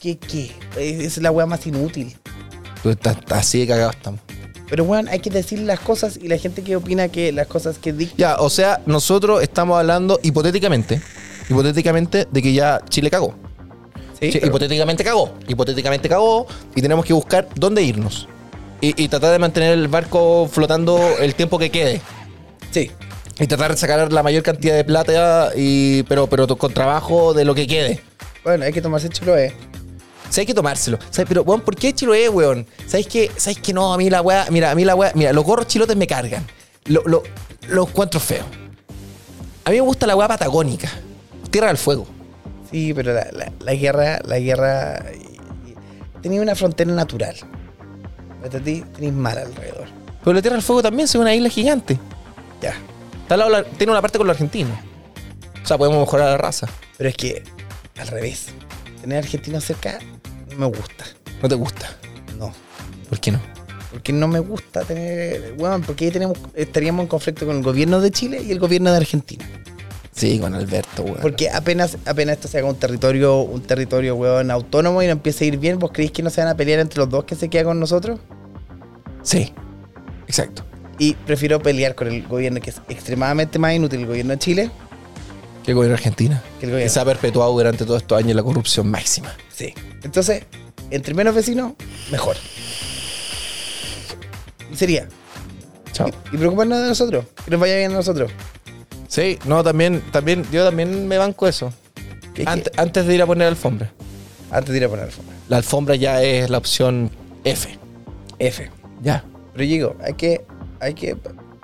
[0.00, 0.16] ¿Qué?
[0.18, 0.52] ¿Qué?
[0.78, 2.16] Es es la weá más inútil.
[2.82, 4.20] Tú estás así de cagado estamos.
[4.68, 7.78] Pero weón, hay que decir las cosas y la gente que opina que las cosas
[7.78, 8.16] que dictan.
[8.16, 11.00] Ya, o sea, nosotros estamos hablando hipotéticamente,
[11.50, 13.34] hipotéticamente de que ya Chile cagó.
[14.20, 15.34] Sí, pero- hipotéticamente cagó.
[15.48, 18.28] Hipotéticamente cagó y tenemos que buscar dónde irnos.
[18.80, 22.00] Y, y tratar de mantener el barco flotando el tiempo que quede.
[22.70, 22.90] sí.
[23.40, 27.46] Y tratar de sacar la mayor cantidad de plata, y, pero, pero con trabajo de
[27.46, 27.98] lo que quede.
[28.44, 29.48] Bueno, hay que tomarse Chiloé.
[29.48, 29.71] O
[30.32, 30.98] sea, hay que tomárselo.
[31.10, 31.28] ¿Sabes?
[31.28, 32.66] Pero, weón, ¿por qué Chiloé, weón?
[32.86, 33.30] ¿Sabes qué?
[33.36, 33.72] ¿Sabes qué?
[33.72, 36.06] No, a mí la weá, mira, a mí la weá, mira, los gorros chilotes me
[36.06, 36.46] cargan.
[36.86, 37.22] Lo, lo,
[37.68, 38.46] los encuentro feos.
[39.64, 40.90] A mí me gusta la weá patagónica.
[41.50, 42.06] Tierra del fuego.
[42.70, 45.04] Sí, pero la, la- la guerra, la guerra
[46.22, 47.36] tenía una frontera natural.
[48.40, 48.80] ¿Me entendí?
[48.94, 49.86] Tenéis mar alrededor.
[50.24, 51.98] Pero la Tierra del Fuego también es una isla gigante.
[52.60, 52.74] Ya.
[53.22, 54.76] Está al lado la- tiene una parte con los argentinos.
[55.62, 56.68] O sea, podemos mejorar la raza.
[56.96, 57.42] Pero es que,
[58.00, 58.46] al revés.
[59.00, 59.98] Tener argentinos cerca
[60.52, 61.04] no me gusta.
[61.42, 61.96] ¿No te gusta?
[62.38, 62.52] No.
[63.08, 63.40] ¿Por qué no?
[63.90, 65.54] Porque no me gusta tener.
[65.58, 68.90] Bueno, porque ahí tenemos, estaríamos en conflicto con el gobierno de Chile y el gobierno
[68.90, 69.44] de Argentina.
[70.12, 71.18] Sí, con Alberto, weón.
[71.20, 75.44] Porque apenas, apenas esto se haga un territorio, un territorio, weón, autónomo y no empiece
[75.44, 77.34] a ir bien, ¿vos creéis que no se van a pelear entre los dos que
[77.34, 78.20] se queda con nosotros?
[79.22, 79.52] Sí.
[80.26, 80.64] Exacto.
[80.98, 84.70] Y prefiero pelear con el gobierno que es extremadamente más inútil, el gobierno de Chile,
[85.64, 86.42] Que el gobierno de Argentina.
[86.58, 86.92] Que el gobierno.
[86.92, 89.34] se ha perpetuado durante todos estos años la corrupción máxima.
[89.54, 89.74] Sí.
[90.02, 90.44] Entonces,
[90.90, 91.72] entre menos vecinos,
[92.10, 92.36] mejor.
[94.74, 95.06] Sería.
[95.92, 96.08] Chao.
[96.08, 97.24] Y, y preocuparnos de nosotros.
[97.44, 98.30] Que nos vaya bien a nosotros.
[99.08, 101.72] Sí, no, también, también, yo también me banco eso.
[102.34, 102.50] ¿Qué- qué?
[102.50, 103.92] Ante- antes de ir a poner alfombra.
[104.50, 105.34] Antes de ir a poner alfombra.
[105.48, 107.10] La alfombra ya es la opción
[107.44, 107.78] F.
[108.38, 108.70] F.
[109.02, 109.24] Ya.
[109.52, 110.44] Pero digo, hay que,
[110.80, 111.16] hay que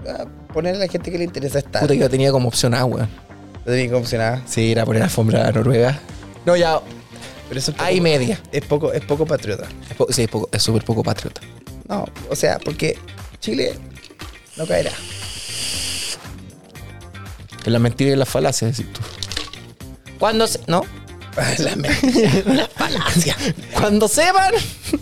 [0.07, 1.81] ah, poner a la gente que le interesa estar.
[1.81, 3.09] Puta que yo tenía como opción A, weón.
[3.77, 4.43] Lo tenía.
[4.47, 5.99] Sí, ir a poner alfombra a Noruega.
[6.47, 6.81] No, ya.
[7.49, 8.41] Pero eso es poco- media.
[8.53, 9.67] Es poco, es poco patriota.
[9.91, 11.41] Es po- sí, es poco- es súper poco patriota.
[11.89, 12.99] No, o sea, porque
[13.41, 13.75] Chile
[14.57, 14.91] no caerá.
[17.65, 19.01] Es la mentira y la falacia, decís tú.
[20.19, 20.61] Cuando se.
[20.67, 20.83] ¿No?
[21.59, 23.37] la mentira, la falacia.
[23.75, 24.55] Cuando sepan.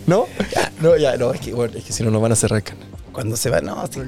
[0.05, 0.27] ¿No?
[0.53, 1.33] Ya, no, ya, no.
[1.33, 2.85] Es que, bueno, es que si no nos van a cerrar el canal.
[3.11, 4.01] Cuando se va, no, sí,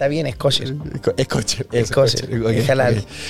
[0.00, 0.74] está bien, es kosher.
[1.18, 1.68] Es kosher.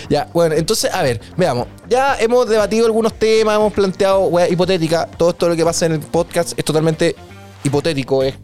[0.08, 1.66] Ya, bueno, entonces, a ver, veamos.
[1.88, 5.06] Ya hemos debatido algunos temas, hemos planteado weá hipotética.
[5.06, 7.16] Todo esto lo que pasa en el podcast es totalmente
[7.64, 8.22] hipotético.
[8.22, 8.34] Es,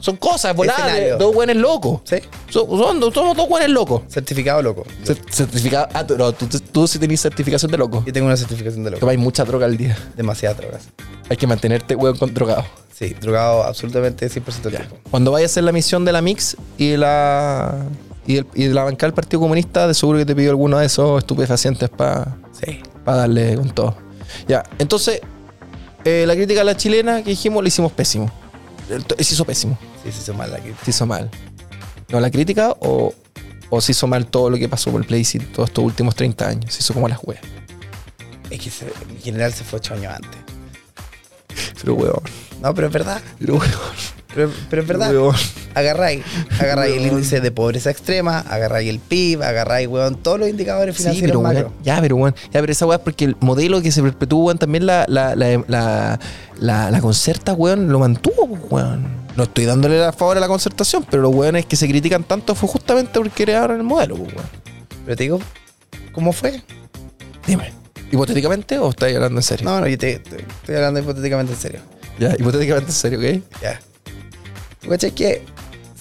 [0.00, 1.18] son cosas voladas.
[1.18, 2.00] Dos buenos locos.
[2.04, 2.16] ¿Sí?
[2.50, 4.02] Son, son- somos dos buenos locos.
[4.08, 4.84] Certificado loco.
[5.04, 5.88] Cer- Certificado.
[5.92, 8.02] Ah, tú, no, tú, tú- tú sí tenés certificación de loco.
[8.06, 9.00] Yo tengo una certificación de loco.
[9.00, 9.96] Tomáis mucha droga al día.
[10.16, 10.88] Demasiadas drogas.
[11.28, 12.64] Hay que mantenerte, weón, con drogado.
[12.94, 14.96] Sí, drogado absolutamente 100% del tiempo.
[15.10, 17.74] Cuando vayas a hacer la misión de la Mix y de la.
[18.26, 20.86] Y, el- y la bancada del Partido Comunista, de seguro que te pidió alguno de
[20.86, 22.80] esos estupefacientes para Sí.
[23.06, 23.96] darle con todo.
[24.46, 25.20] Ya, entonces,
[26.04, 28.30] eh, la crítica a la chilena que dijimos, la hicimos pésimo.
[29.18, 29.78] Se hizo pésimo.
[30.10, 30.84] Sí, se hizo mal la crítica.
[30.84, 31.30] Se hizo mal.
[32.10, 33.12] ¿No la crítica o,
[33.70, 36.48] o se hizo mal todo lo que pasó por el plebiscito todos estos últimos 30
[36.48, 36.72] años?
[36.74, 37.42] Se hizo como las weas.
[38.50, 40.40] Es que se- en general se fue ocho años antes.
[41.80, 42.20] Pero weón.
[42.62, 43.20] No, pero es verdad.
[43.38, 43.70] Pero weón.
[44.34, 45.10] Pero, pero es verdad.
[45.10, 45.34] Weón.
[45.74, 46.22] Agarráis,
[46.60, 51.02] agarráis el índice de pobreza extrema, agarráis el PIB, agarráis, weón, todos los indicadores Sí,
[51.02, 51.60] financieros pero macro.
[51.68, 54.44] weón, ya, pero weón, ya, pero esa weá es porque el modelo que se perpetuó,
[54.44, 56.18] weón, también la, la, la,
[56.58, 59.06] la, la- concerta, weón, lo mantuvo, weón.
[59.38, 62.56] No estoy dándole a favor a la concertación, pero los weones que se critican tanto
[62.56, 64.48] fue justamente porque crearon el modelo, pues, weón.
[65.04, 65.38] Pero te digo,
[66.10, 66.60] ¿cómo fue?
[67.46, 67.72] Dime,
[68.10, 69.64] ¿hipotéticamente o estáis hablando en serio?
[69.64, 71.80] No, no, yo te, te- estoy hablando hipotéticamente en serio.
[72.18, 73.42] Ya, hipotéticamente en serio, ¿ok?
[73.62, 73.80] Ya.
[74.80, 75.44] ¿Tú cachai que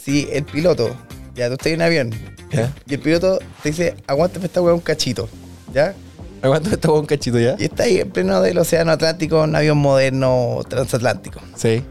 [0.04, 0.96] si el piloto,
[1.36, 2.10] ya tú estás en un avión,
[2.52, 2.74] Ya.
[2.88, 5.30] y el piloto te dice, aguántame esta weá un cachito,
[5.72, 5.94] ¿ya?
[6.42, 7.56] Aguanta esta weá un cachito ya.
[7.60, 11.40] Y está ahí en pleno del océano Atlántico, un avión moderno transatlántico.
[11.56, 11.84] Sí,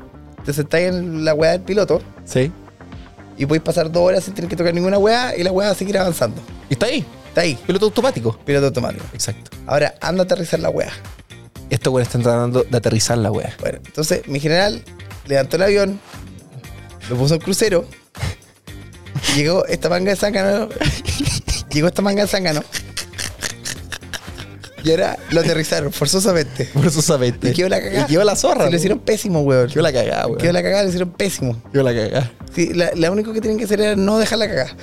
[0.47, 2.51] Está ahí en la weá del piloto sí.
[3.37, 5.73] y podéis pasar dos horas sin tener que tocar ninguna weá y la weá va
[5.73, 6.41] a seguir avanzando.
[6.69, 8.39] Y está ahí, Está ahí, piloto automático.
[8.45, 9.05] piloto automático.
[9.13, 9.51] Exacto.
[9.67, 10.91] Ahora, anda a aterrizar la weá.
[11.69, 13.55] Estos weones están tratando de aterrizar la weá.
[13.61, 14.83] Bueno, entonces mi general
[15.27, 16.01] levantó el avión,
[17.11, 17.85] lo puso en crucero,
[19.37, 20.69] llegó esta manga de zángano,
[21.71, 22.63] llegó esta manga de zángano,
[24.87, 26.69] y ahora lo aterrizaron forzosamente.
[26.91, 27.51] Sabete.
[27.51, 28.05] Y quedó la cagada.
[28.09, 28.65] Y quedó la zorra.
[28.67, 29.69] Se lo hicieron pésimo, weón.
[29.69, 30.39] Quedó la cagada, weón.
[30.39, 31.57] Quedó la cagada, lo hicieron pésimo.
[31.73, 32.33] Quedó la cagada.
[32.55, 34.77] Sí, la, la único que tienen que hacer era no dejar la cagada.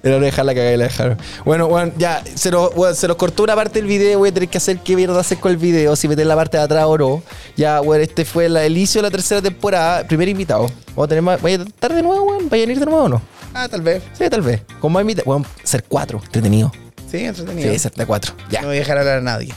[0.00, 1.18] Era no dejarla cagar y la dejaron.
[1.44, 4.48] Bueno, bueno, ya, se nos, se nos cortó una parte del video, voy a tener
[4.48, 6.96] que hacer qué mierda hacer con el video, si meter la parte de atrás o
[6.96, 7.22] no.
[7.56, 10.70] Ya, bueno, este fue la- el inicio de la tercera temporada, primer invitado.
[10.90, 12.48] Vamos a tener más, ¿vaya a estar de nuevo, weón?
[12.48, 13.22] ¿Vayan a ir de nuevo o no?
[13.52, 14.04] Ah, tal vez.
[14.16, 14.62] Sí, tal vez.
[14.80, 15.26] Con más invitados.
[15.26, 16.70] Bueno, ser cuatro, entretenido.
[17.10, 17.72] Sí, entretenido.
[17.72, 18.34] Sí, ser de cuatro.
[18.50, 18.60] Ya.
[18.60, 19.52] No voy a dejar hablar a nadie.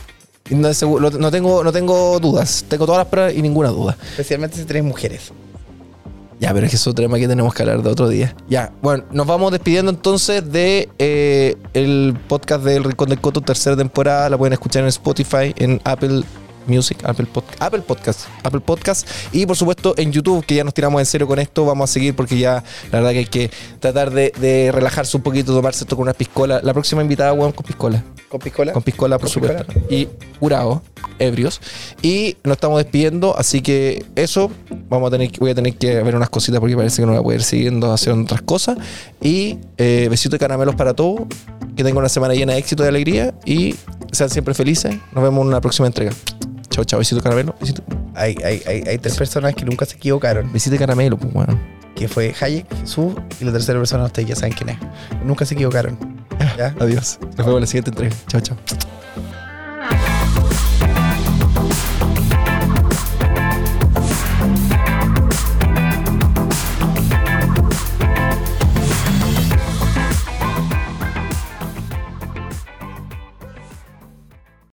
[0.49, 2.65] Y No, seguro- no tengo, no tengo dudas.
[2.67, 3.97] Tengo todas las pruebas y ninguna duda.
[4.11, 5.31] Especialmente si tenés mujeres.
[6.39, 8.35] Ya, pero es que es otro tema que tenemos que hablar de otro día.
[8.49, 13.77] Ya, bueno, nos vamos despidiendo entonces de eh, el podcast del Rincón del Coto, tercera
[13.77, 14.27] temporada.
[14.27, 16.23] La pueden escuchar en Spotify, en Apple
[16.67, 20.73] Music, Apple, Pod- Apple Podcast, Apple Podcast y por supuesto en YouTube, que ya nos
[20.73, 21.65] tiramos en serio con esto.
[21.65, 25.23] Vamos a seguir porque ya la verdad que hay que tratar de, de relajarse un
[25.23, 26.59] poquito, tomarse esto con una piscola.
[26.63, 28.03] La próxima invitada, weón, con piscola.
[28.29, 28.71] ¿Con piscola?
[28.73, 29.65] Con piscola, por ¿Con supuesto.
[29.65, 29.85] piscola?
[29.89, 30.07] Y
[30.39, 30.81] curado,
[31.19, 31.59] ebrios.
[32.01, 34.49] Y nos estamos despidiendo, así que eso,
[34.89, 37.11] vamos a tener, que- voy a tener que ver unas cositas porque parece que no
[37.11, 38.77] voy a poder ir siguiendo haciendo otras cosas.
[39.21, 41.21] Y eh, besitos de caramelos para todos.
[41.75, 43.33] Que tengan una semana llena de éxito y alegría.
[43.45, 43.75] Y
[44.11, 44.95] sean siempre felices.
[45.13, 46.11] Nos vemos en una próxima entrega.
[46.71, 46.97] Chao, chao.
[46.99, 47.53] Besito caramelo.
[47.59, 47.83] Besito,
[48.15, 50.51] Hay, hay, hay, hay tres personas que nunca se equivocaron.
[50.51, 51.59] besito caramelo, pues bueno.
[51.95, 54.77] Que fue Hayek, Jesús y la tercera persona, ustedes ya saben quién es.
[55.23, 55.97] Nunca se equivocaron.
[56.57, 56.73] ¿Ya?
[56.79, 57.19] Adiós.
[57.21, 58.15] Nos vemos en la siguiente entrega.
[58.27, 58.57] Chao, chao.